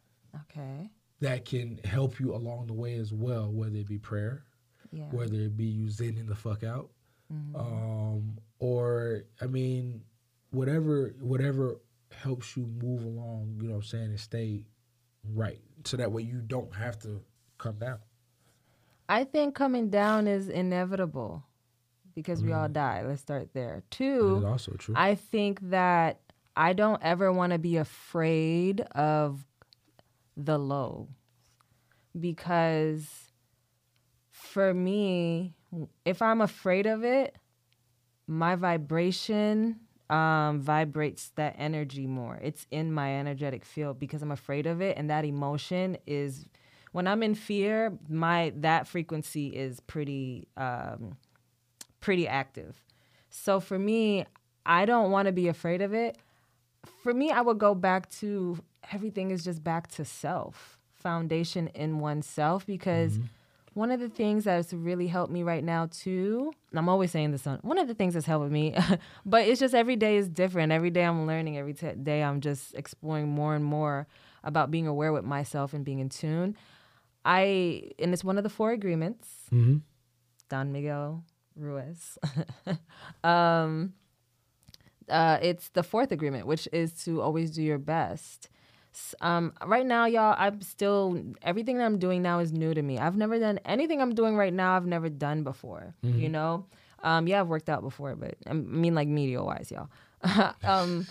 [0.41, 0.89] Okay.
[1.21, 4.43] that can help you along the way as well, whether it be prayer,
[4.91, 5.09] Yeah.
[5.11, 6.91] whether it be you zenning the fuck out,
[7.55, 10.03] um, or I mean,
[10.51, 11.79] whatever whatever
[12.11, 13.57] helps you move along.
[13.61, 14.65] You know what I'm saying, and stay
[15.33, 17.21] right, so that way you don't have to
[17.57, 17.99] come down.
[19.07, 21.43] I think coming down is inevitable
[22.15, 23.03] because we all die.
[23.05, 23.83] Let's start there.
[23.89, 24.95] Two, also true.
[24.97, 26.19] I think that
[26.55, 29.45] I don't ever want to be afraid of
[30.37, 31.07] the low
[32.19, 33.07] because
[34.31, 35.53] for me,
[36.05, 37.35] if I'm afraid of it,
[38.27, 39.79] my vibration
[40.09, 42.39] um, vibrates that energy more.
[42.41, 46.45] It's in my energetic field because I'm afraid of it, and that emotion is
[46.91, 47.97] when I'm in fear.
[48.07, 51.17] My that frequency is pretty um,
[52.01, 52.83] pretty active.
[53.29, 54.25] So for me,
[54.65, 56.17] I don't want to be afraid of it.
[57.03, 58.59] For me, I would go back to
[58.91, 63.19] everything is just back to self, foundation in oneself, because
[63.75, 67.31] one of the things that's really helped me right now too, and I'm always saying
[67.31, 68.75] this on one of the things that's helping me,
[69.25, 70.71] but it's just every day is different.
[70.71, 71.57] Every day I'm learning.
[71.57, 74.07] Every t- day I'm just exploring more and more
[74.45, 76.55] about being aware with myself and being in tune.
[77.25, 79.27] I and it's one of the four agreements.
[79.51, 79.77] Mm-hmm.
[80.47, 81.23] Don Miguel
[81.57, 82.17] Ruiz.
[83.23, 83.93] um,
[85.09, 88.49] uh, it's the fourth agreement, which is to always do your best.
[89.21, 92.97] Um, right now, y'all, I'm still everything that I'm doing now is new to me.
[92.97, 94.75] I've never done anything I'm doing right now.
[94.75, 95.93] I've never done before.
[96.01, 96.65] You know,
[97.03, 99.89] um, yeah, I've worked out before, but I mean like media wise, y'all.
[100.63, 101.07] um,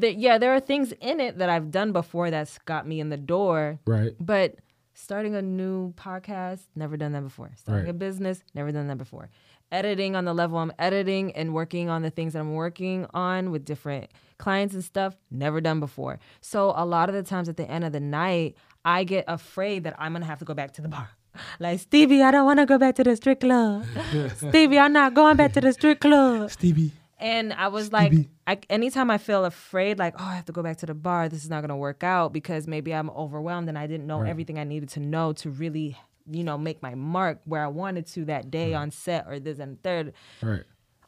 [0.00, 3.16] yeah, there are things in it that I've done before that's got me in the
[3.16, 3.78] door.
[3.86, 4.12] Right.
[4.18, 4.56] But
[4.94, 7.50] starting a new podcast, never done that before.
[7.56, 7.90] Starting Right.
[7.90, 9.28] a business, never done that before.
[9.74, 13.50] Editing on the level I'm editing and working on the things that I'm working on
[13.50, 14.08] with different
[14.38, 16.20] clients and stuff, never done before.
[16.40, 19.82] So a lot of the times at the end of the night, I get afraid
[19.82, 21.10] that I'm gonna have to go back to the bar.
[21.58, 23.84] Like Stevie, I don't want to go back to the strip club.
[24.36, 26.52] Stevie, I'm not going back to the strip club.
[26.52, 26.92] Stevie.
[27.18, 28.12] And I was like,
[28.46, 31.28] I, anytime I feel afraid, like, oh, I have to go back to the bar,
[31.28, 34.22] this is not going to work out because maybe I'm overwhelmed and I didn't know
[34.22, 35.96] everything I needed to know to really,
[36.30, 39.58] you know, make my mark where I wanted to that day on set or this
[39.58, 40.12] and third.
[40.42, 40.62] Right.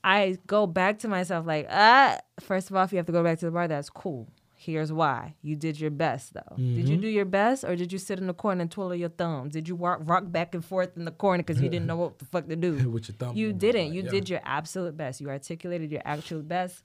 [0.05, 3.25] I go back to myself, like, ah, first of all, if you have to go
[3.25, 4.29] back to the bar, that's cool.
[4.59, 5.35] Here's why.
[5.43, 6.57] You did your best, though.
[6.57, 9.11] Did you do your best or did you sit in the corner and twiddle your
[9.11, 9.53] thumbs?
[9.53, 12.19] Did you rock, rock back and forth in the corner because you didn't know what
[12.19, 12.89] the fuck to do?
[12.89, 13.37] With your thumb.
[13.37, 13.89] You didn't.
[13.89, 14.11] side, You yeah.
[14.11, 15.21] did your absolute best.
[15.21, 16.83] You articulated your actual best.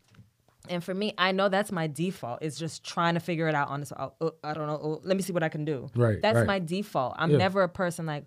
[0.69, 2.41] And for me, I know that's my default.
[2.41, 3.91] It's just trying to figure it out on this.
[3.97, 4.79] Oh, uh, oh, uh, I don't know.
[4.81, 5.89] Oh, let me see what I can do.
[5.95, 6.47] Right, That's right.
[6.47, 7.15] my default.
[7.17, 7.37] I'm Yeah.
[7.37, 8.25] never a person like,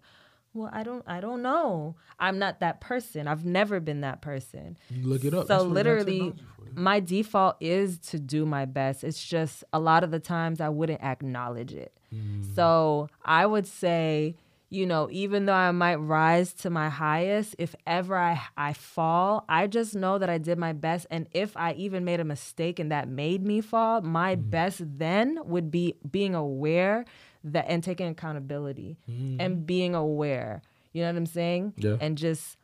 [0.53, 1.03] well, I don't.
[1.07, 1.97] I don't know.
[2.19, 3.27] I'm not that person.
[3.27, 4.77] I've never been that person.
[4.89, 5.47] You look it up.
[5.47, 6.71] So That's what we got literally, technology for, yeah.
[6.77, 9.03] my default is to do my best.
[9.05, 11.93] It's just a lot of the times I wouldn't acknowledge it.
[12.15, 12.55] Mm.
[12.55, 14.37] So I would say,
[14.75, 19.45] you know, even though I might rise to my highest, if ever I I fall,
[19.49, 21.07] I just know that I did my best.
[21.11, 24.51] And if I even made a mistake and that made me fall, my Mm.
[24.51, 27.05] best then would be being aware
[27.45, 28.97] that and taking accountability
[29.43, 30.63] and being aware.
[30.93, 31.75] You know what I'm saying?
[31.77, 31.97] Yeah.
[32.01, 32.57] And just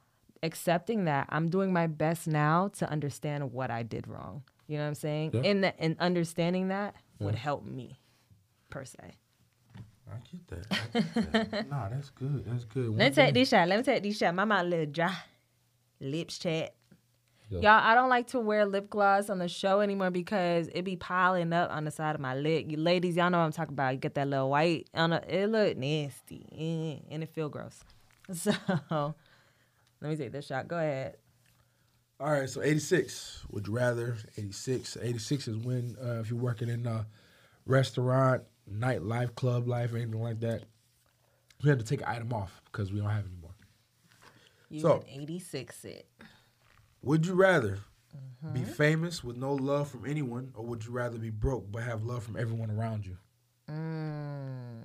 [0.43, 4.43] accepting that I'm doing my best now to understand what I did wrong.
[4.67, 5.31] You know what I'm saying?
[5.35, 5.43] Yeah.
[5.51, 8.01] And the, and understanding that would help me
[8.71, 9.17] per se.
[10.13, 10.67] I get that.
[10.71, 11.71] I get that.
[11.71, 12.45] nah, that's good.
[12.47, 12.89] That's good.
[12.89, 13.69] One Let me take this shot.
[13.69, 14.35] Let me take this shot.
[14.35, 15.17] My mouth a little dry.
[16.01, 16.75] Lips chat.
[17.51, 17.61] Yeah.
[17.61, 20.95] Y'all, I don't like to wear lip gloss on the show anymore because it be
[20.95, 22.67] piling up on the side of my lip.
[22.69, 23.93] You ladies, y'all know what I'm talking about.
[23.93, 27.81] You get that little white on the, it look nasty eh, and it feel gross.
[28.33, 28.53] So
[30.01, 30.69] let me take this shot.
[30.69, 31.17] Go ahead.
[32.21, 33.45] All right, so 86.
[33.51, 34.97] Would you rather 86?
[35.03, 37.07] 86 is when uh, if you're working in a
[37.67, 38.43] restaurant,
[38.73, 40.65] nightlife, club life, or anything like that,
[41.63, 43.55] we have to take an item off because we don't have any more.
[44.71, 46.07] You So- an 86 it.
[47.03, 47.79] Would you rather
[48.45, 48.55] Mm-hmm.
[48.55, 52.03] be famous with no love from anyone, or would you rather be broke but have
[52.03, 53.17] love from everyone around you?
[53.69, 54.81] Mm.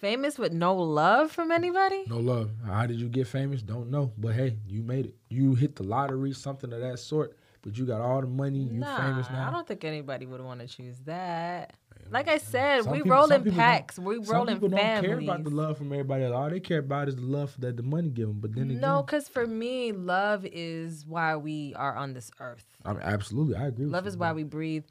[0.00, 2.04] Famous with no love from anybody?
[2.06, 2.50] No love.
[2.64, 3.60] How did you get famous?
[3.62, 4.12] Don't know.
[4.16, 5.14] But hey, you made it.
[5.28, 7.36] You hit the lottery, something of that sort.
[7.62, 8.60] But you got all the money.
[8.60, 9.48] You nah, famous now.
[9.48, 11.74] I don't think anybody would want to choose that.
[12.10, 13.98] Like I said, Some we people- roll in packs.
[13.98, 16.34] We Some roll in people don't care about the love from everybody else.
[16.34, 18.40] All they care about is the love that the money give them.
[18.40, 22.66] But then again, No, because for me, love is why we are on this earth.
[22.84, 23.84] I mean, absolutely, I agree.
[23.84, 24.84] with Love is why we breathe.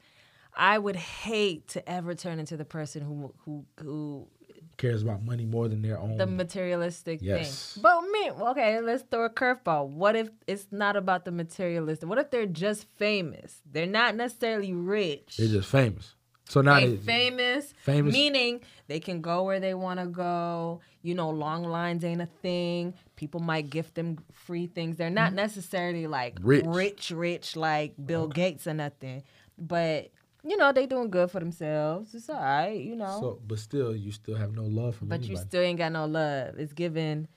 [0.56, 4.28] I would hate to ever turn into the person who who who
[4.76, 6.16] cares about money more than their own.
[6.16, 7.74] the materialistic Yes.
[7.74, 7.82] thing.
[7.82, 9.90] But me, okay, let's throw a curveball.
[9.90, 12.08] What if it's not about the materialistic?
[12.08, 13.60] What if they're just famous?
[13.70, 15.36] They're not necessarily rich.
[15.36, 16.14] They're just famous.
[16.50, 20.80] So now they famous, famous- meaning they can go where they want to go.
[21.02, 22.94] You know, long lines ain't a thing.
[23.14, 24.96] People might gift them free things.
[24.96, 25.36] They're not mm-hmm.
[25.36, 26.64] necessarily like Rich.
[26.66, 29.22] rich, rich, like Bill Gates or nothing.
[29.56, 30.10] But
[30.42, 32.14] you know, they doing good for themselves.
[32.14, 33.18] It's all right, you know.
[33.20, 36.06] so, but still, you still have no love from but you still ain't got no
[36.06, 36.58] love.
[36.58, 37.28] It's giving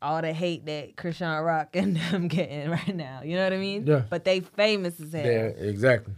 [0.00, 3.20] all the hate that Chrisean Rock and them getting right now.
[3.22, 3.86] You know what I mean?
[3.86, 4.04] Yeah.
[4.08, 5.26] But they famous as hell.
[5.26, 6.14] yeah, exactly.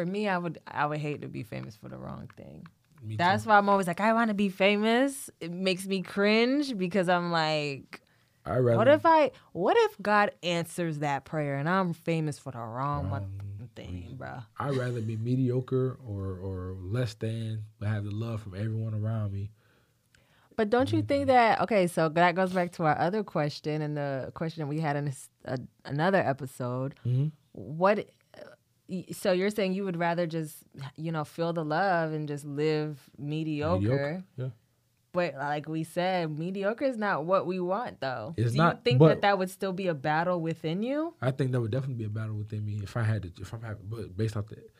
[0.00, 2.66] For me, I would I would hate to be famous for the wrong thing.
[3.02, 3.50] Me That's too.
[3.50, 5.28] why I'm always like, I want to be famous.
[5.38, 8.00] It makes me cringe because I'm like,
[8.46, 8.78] I rather.
[8.78, 13.10] what if I, what if God answers that prayer and I'm famous for the wrong,
[13.10, 13.26] Wrong
[13.76, 14.38] thing, bro?
[14.58, 19.34] I'd rather be mediocre or or less than, but have the love from everyone around
[19.34, 19.50] me.
[20.56, 20.96] But don't Mm-hmm.
[20.96, 21.88] you think that okay?
[21.88, 25.04] So that goes back to our other question and the question that we had in
[25.04, 26.94] this, uh, another episode.
[27.06, 27.32] Mhm.
[27.52, 28.08] What?
[29.12, 30.56] So you're saying you would rather just
[30.96, 33.80] you know feel the love and just live mediocre.
[33.80, 34.24] Mediocre.
[34.36, 34.48] Yeah.
[35.12, 38.32] But like we said, mediocre is not what we want, though.
[38.36, 41.14] It's Do not, you think that that would still be a battle within you?
[41.20, 43.32] I think that would definitely be a battle within me if I had to.
[43.40, 44.70] If I'm having, but based off that,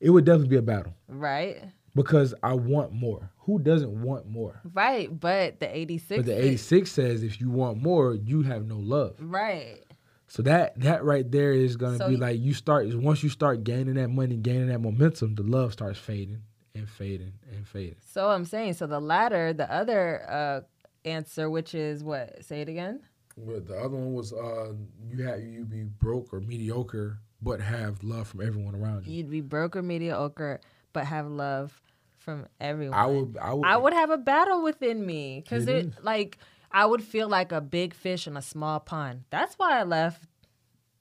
[0.00, 0.94] it would definitely be a battle.
[1.08, 1.58] Right.
[1.96, 3.32] because I want more.
[3.38, 4.60] Who doesn't want more?
[4.72, 6.18] Right, but the 86.
[6.18, 9.16] But the is- 86 says if you want more, you have no love.
[9.18, 9.82] Right.
[10.28, 13.28] So that that right there is gonna So be y- like you start once you
[13.28, 16.42] start gaining that money, gaining that momentum, the love starts fading
[16.74, 17.96] and fading and fading.
[18.04, 20.60] So I'm saying, so the latter, the other uh,
[21.04, 22.44] answer, which is what?
[22.44, 23.00] Say it again.
[23.36, 24.72] Well, the other one was uh
[25.08, 29.14] you had you be broke or mediocre, but have love from everyone around you.
[29.18, 30.60] You'd be broke or mediocre,
[30.92, 31.80] but have love
[32.18, 32.98] from everyone.
[32.98, 35.94] I would I would I would have a battle within me because It it, is.
[36.02, 36.38] like
[36.76, 39.24] I would feel like a big fish in a small pond.
[39.30, 40.22] That's why I left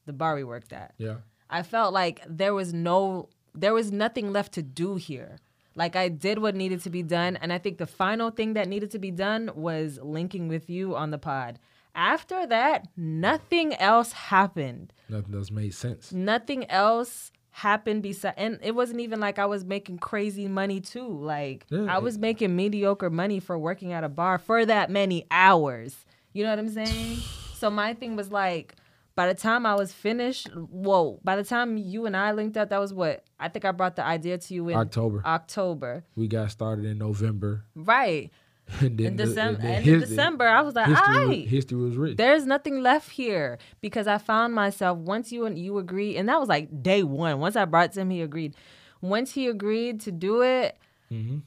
[0.06, 0.94] the bar we worked at.
[0.98, 1.18] yeah.
[1.50, 5.38] I felt like there was no there was nothing left to do here.
[5.76, 8.68] Like I did what needed to be done and I think the final thing that
[8.70, 11.60] needed to be done was linking with you on the pod.
[11.94, 14.94] After that, nothing else happened.
[15.10, 16.12] Nothing else made sense.
[16.12, 21.08] Nothing else happened beside and it wasn't even like I was making crazy money too.
[21.08, 25.26] Like Yeah, I was making mediocre money for working at a bar for that many
[25.32, 26.06] hours.
[26.34, 27.20] You know what I'm saying?
[27.54, 28.76] So my thing was like
[29.16, 32.72] by the time I was finished, whoa, by the time you and I linked up,
[32.72, 35.22] that was what I think I brought the idea to you in October.
[35.26, 36.04] October.
[36.18, 37.64] We got started in November.
[37.74, 38.32] Right.
[38.82, 41.48] And In December end of his- December, I was like, history, all right.
[41.48, 42.16] history was written.
[42.18, 46.40] There's nothing left here because I found myself once you and you agree, and that
[46.40, 47.40] was like day one.
[47.40, 48.56] Once I brought to him, he agreed.
[49.02, 50.78] Once he agreed to do it,
[51.10, 51.38] hmm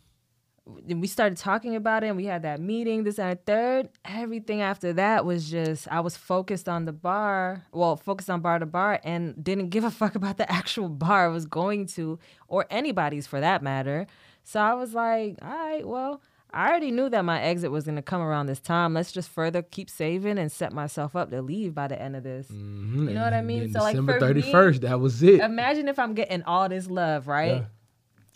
[0.84, 3.88] we started talking about it, and we had that meeting, this and third.
[4.04, 8.58] Everything after that was just I was focused on the bar, well, focused on bar
[8.58, 12.18] to bar, and didn't give a fuck about the actual bar I was going to,
[12.48, 14.06] or anybody's for that matter.
[14.44, 16.20] So I was like, all right, well.
[16.52, 18.94] I already knew that my exit was going to come around this time.
[18.94, 22.22] Let's just further keep saving and set myself up to leave by the end of
[22.22, 22.48] this.
[22.48, 23.70] hmm You know what I mean?
[23.72, 25.40] So, like, December for me- 31st, that was it.
[25.40, 27.52] Imagine if I'm getting all this love, right?
[27.62, 27.64] Yeah.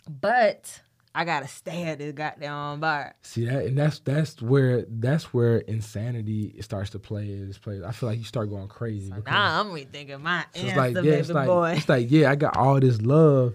[0.09, 0.81] But
[1.15, 3.15] I got to stay at this goddamn bar.
[3.21, 7.81] See that, and that's that's where that's where insanity starts to play this place.
[7.85, 9.11] I feel like you start going crazy.
[9.11, 11.73] because Nah, I'm rethinking my it's answer, like yeah, it's like boy.
[11.77, 13.53] it's like yeah, I got all this love,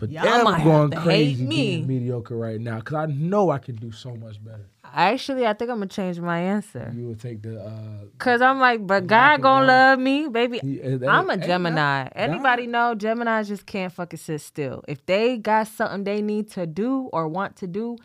[0.00, 1.56] but Y'all damn, I'm going crazy me.
[1.76, 4.66] being mediocre right now because I know I can do so much better.
[4.92, 6.92] Actually, I think I'm gonna change my answer.
[6.92, 7.60] You would take the.
[7.62, 10.58] uh Cause I'm like, but God gonna love me, baby.
[10.60, 12.04] he- uh, I'm a Gemini.
[12.04, 14.82] that- Anybody know Geminis just can't fucking sit still.
[14.88, 17.98] If they got something they need to do or want to do,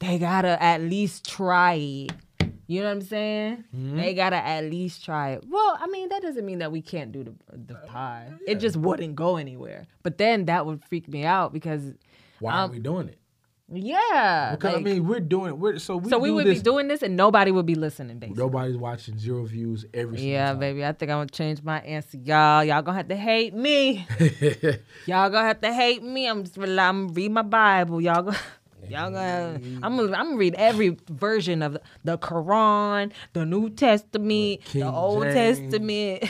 [0.00, 2.12] they gotta at least try it.
[2.70, 3.64] You know what I'm saying?
[3.74, 3.96] Mm-hmm.
[3.96, 5.44] They gotta at least try it.
[5.48, 8.30] Well, I mean, that doesn't mean that we can't do the the pie.
[8.46, 9.86] It just wouldn't go anywhere.
[10.02, 11.94] But then that would freak me out because,
[12.40, 13.18] Why Um, are we doing it?
[13.70, 15.58] yeah, Because I mean, we're doing it.
[15.58, 18.18] We're, so we so we would this, be doing this and nobody would be listening,
[18.18, 18.42] basically.
[18.42, 20.16] Nobody's watching zero views every.
[20.18, 20.58] single Yeah, time.
[20.58, 20.84] baby.
[20.84, 22.64] I think I'm gonna change my answer, y'all.
[22.64, 24.06] Y'all gonna have to hate me.
[25.06, 26.26] y'all gonna have to hate me.
[26.28, 28.00] I'm just rely- I'm read my Bible.
[28.00, 28.38] Y'all gonna.
[28.90, 34.64] Y'all gonna, I'm gonna, I'm gonna read every version of the Quran, the New Testament,
[34.64, 35.58] King the Old James.
[35.60, 36.24] Testament.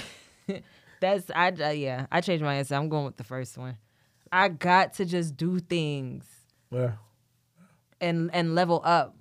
[1.00, 2.06] That's I, uh, yeah.
[2.10, 2.74] I changed my answer.
[2.74, 3.76] I'm going with the first one.
[4.32, 6.24] I got to just do things
[6.70, 6.92] yeah.
[8.00, 9.14] and and level up.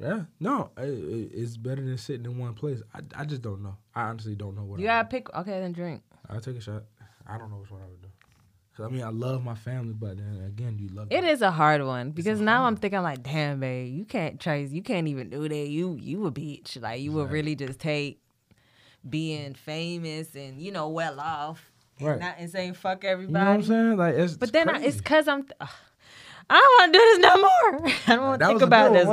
[0.00, 2.82] Yeah, no, i- i- it's better than sitting in one place.
[2.92, 3.76] I, I just don't know.
[3.94, 4.80] I honestly don't know what.
[4.80, 5.32] You I gotta pick.
[5.34, 6.02] Okay, then drink.
[6.28, 6.82] I'll take a shot.
[7.26, 8.03] I don't know which one I would do.
[8.76, 11.30] 'Cause, I mean, I love my family, but then again, you love It me.
[11.30, 14.82] is a hard one because now I'm thinking like, damn, babe, you can't trace, you
[14.82, 15.68] can't even do that.
[15.68, 18.20] You you a bitch, like you would really just take
[19.08, 22.20] being famous and you know well off, and Right.
[22.20, 23.38] not and saying fuck everybody.
[23.38, 23.96] You know what I'm saying?
[23.96, 27.36] Like, it's But then I, it's cause I'm, I don't want to do this no
[27.36, 27.92] more.
[28.08, 29.06] I don't want to think about this.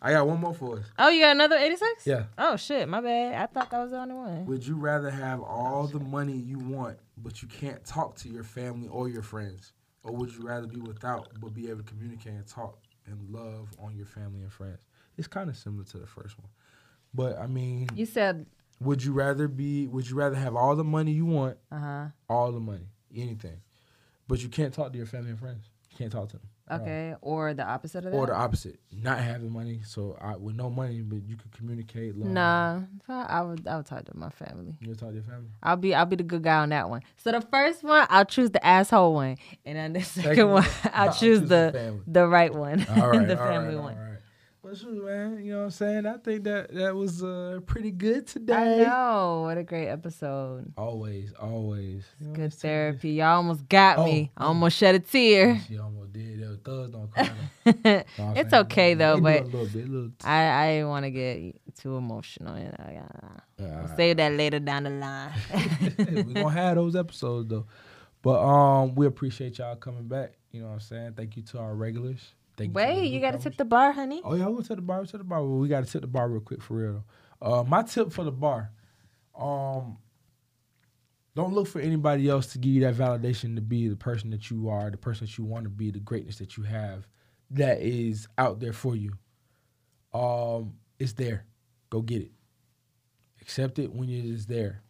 [0.00, 0.16] One, wasn't it?
[0.16, 0.86] I got one more for us.
[0.98, 2.06] Oh, you got another 86?
[2.06, 2.24] Yeah.
[2.38, 3.34] Oh shit, my bad.
[3.34, 4.46] I thought that was the only one.
[4.46, 8.44] Would you rather have all the money you want, but you can't talk to your
[8.44, 9.72] family or your friends,
[10.02, 13.68] or would you rather be without but be able to communicate and talk and love
[13.78, 14.86] on your family and friends?
[15.16, 16.48] It's kind of similar to the first one,
[17.12, 18.46] but I mean, You said,
[18.80, 19.86] would you rather be?
[19.88, 22.06] Would you rather have all the money you want, uh huh.
[22.28, 23.60] all the money, anything,
[24.28, 25.68] but you can't talk to your family and friends?
[25.90, 26.46] You can't talk to them.
[26.72, 28.16] Okay, or the opposite of that.
[28.16, 32.16] Or the opposite, not having money, so I, with no money, but you could communicate.
[32.16, 32.32] Love.
[32.32, 34.76] Nah, I would I would talk to my family.
[34.80, 35.48] You talk to your family.
[35.62, 37.02] I'll be I'll be the good guy on that one.
[37.16, 40.62] So the first one, I'll choose the asshole one, and then the second, Second one,
[40.62, 43.52] one, I'll I'll choose choose the the the right one, All right, the all right,
[43.52, 43.96] family all one.
[44.70, 44.82] Right.
[44.82, 45.44] Well, shoot, man.
[45.44, 46.06] You know what I'm saying?
[46.06, 48.54] I think that that was uh, pretty good today.
[48.54, 48.84] I today.
[48.84, 50.72] know what a great episode.
[50.76, 52.04] Always, always.
[52.20, 52.72] You know what I'm Good saying?
[52.72, 53.10] therapy.
[53.12, 54.30] Y'all almost got Oh, me.
[54.36, 54.46] I oh.
[54.48, 55.60] almost shed a tear.
[55.68, 56.42] She almost did.
[56.42, 57.24] Those thugs don't cry.
[57.24, 57.30] though.
[57.84, 60.88] Know what I'm it's okay though, but a little bit, little t- I I didn't
[60.88, 62.58] want to get too emotional.
[62.58, 63.04] You know,
[63.58, 63.64] yeah.
[63.64, 65.30] uh, save that later down the line.
[65.98, 67.66] we gonna have those episodes though.
[68.22, 70.32] But um, we appreciate y'all coming back.
[70.52, 71.12] You know what I'm saying?
[71.16, 72.34] Thank you to our regulars.
[72.60, 74.20] Thank Wait, the you got to tip the bar, honey.
[74.22, 74.98] Oh yeah, we'll tip the bar.
[74.98, 75.42] We'll tip the bar.
[75.42, 77.04] Well, we got to tip the bar real quick for real.
[77.40, 78.70] Uh, my tip for the bar,
[79.34, 79.96] um,
[81.34, 84.50] don't look for anybody else to give you that validation to be the person that
[84.50, 87.08] you are, the person that you want to be, the greatness that you have,
[87.48, 89.14] that is out there for you.
[90.12, 91.46] Um, it's there.
[91.88, 92.32] Go get it.
[93.40, 94.82] Accept it when it is there.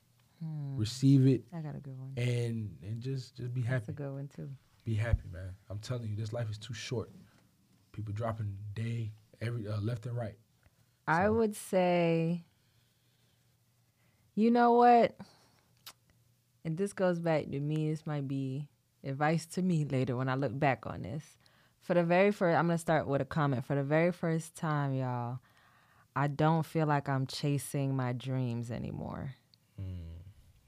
[0.74, 2.14] Receive it I got a good one.
[2.16, 3.84] and and just just be happy.
[3.86, 4.48] That's a good one too.
[4.84, 5.54] Be happy, man.
[5.68, 7.10] I'm telling you, this life is too short.
[7.92, 10.36] People dropping day every uh, left and right.
[11.06, 12.44] I would say,
[14.34, 15.16] you know what?
[16.64, 17.90] And this goes back to me.
[17.90, 18.68] This might be
[19.02, 21.24] advice to me later when I look back on this.
[21.80, 23.64] For the very first, I'm going to start with a comment.
[23.64, 25.38] For the very first time, y'all,
[26.14, 29.34] I don't feel like I'm chasing my dreams anymore.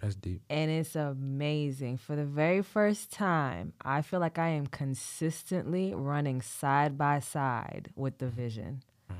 [0.02, 0.42] That's deep.
[0.50, 1.96] And it's amazing.
[1.98, 7.90] For the very first time, I feel like I am consistently running side by side
[7.94, 8.82] with the vision.
[9.08, 9.14] Mm.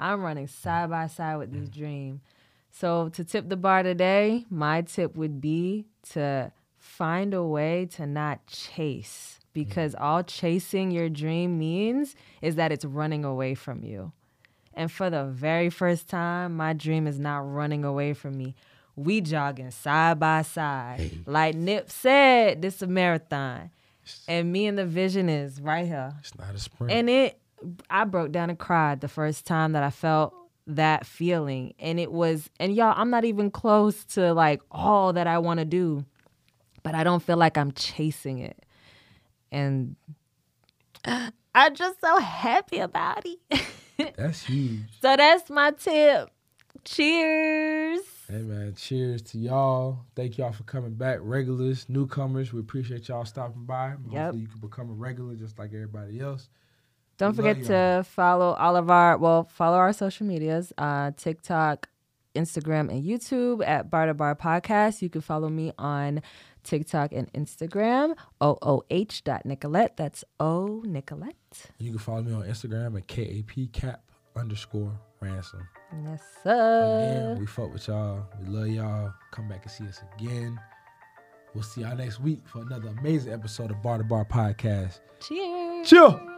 [0.00, 2.22] I'm running side by side with this dream.
[2.72, 8.04] So, to tip the bar today, my tip would be to find a way to
[8.04, 10.00] not chase because mm.
[10.00, 14.12] all chasing your dream means is that it's running away from you.
[14.74, 18.56] And for the very first time, my dream is not running away from me.
[18.96, 21.10] We jogging side by side.
[21.26, 23.70] Like Nip said, this is a marathon.
[24.26, 26.14] And me and the vision is right here.
[26.20, 26.92] It's not a sprint.
[26.92, 27.38] And it
[27.90, 30.34] I broke down and cried the first time that I felt
[30.68, 31.74] that feeling.
[31.78, 35.58] And it was and y'all, I'm not even close to like all that I want
[35.60, 36.04] to do.
[36.82, 38.64] But I don't feel like I'm chasing it.
[39.50, 39.96] And
[41.04, 43.62] I'm just so happy about it.
[44.16, 44.80] That's huge.
[45.00, 46.30] so that's my tip.
[46.84, 48.02] Cheers.
[48.28, 50.00] Hey man, cheers to y'all.
[50.16, 51.18] Thank y'all for coming back.
[51.20, 53.90] Regulars, newcomers, we appreciate y'all stopping by.
[53.90, 56.48] Hopefully you can become a regular just like everybody else.
[57.18, 61.88] Don't We forget to follow all of our well, follow our social medias, uh, TikTok,
[62.34, 65.02] Instagram, and YouTube at Bar to Bar Podcast.
[65.02, 66.20] You can follow me on
[66.64, 69.96] TikTok and Instagram, OOH dot Nicolette.
[69.96, 71.70] That's O Nicolette.
[71.78, 74.02] You can follow me on Instagram at KAP cap
[74.36, 75.66] underscore ransom.
[76.04, 77.36] Yes, Again, sir.
[77.38, 78.26] we fuck with y'all.
[78.40, 79.12] We love y'all.
[79.32, 80.58] Come back and see us again.
[81.54, 85.00] We'll see y'all next week for another amazing episode of Bar to Bar Podcast.
[85.20, 85.88] Cheers.
[85.88, 86.35] Chill.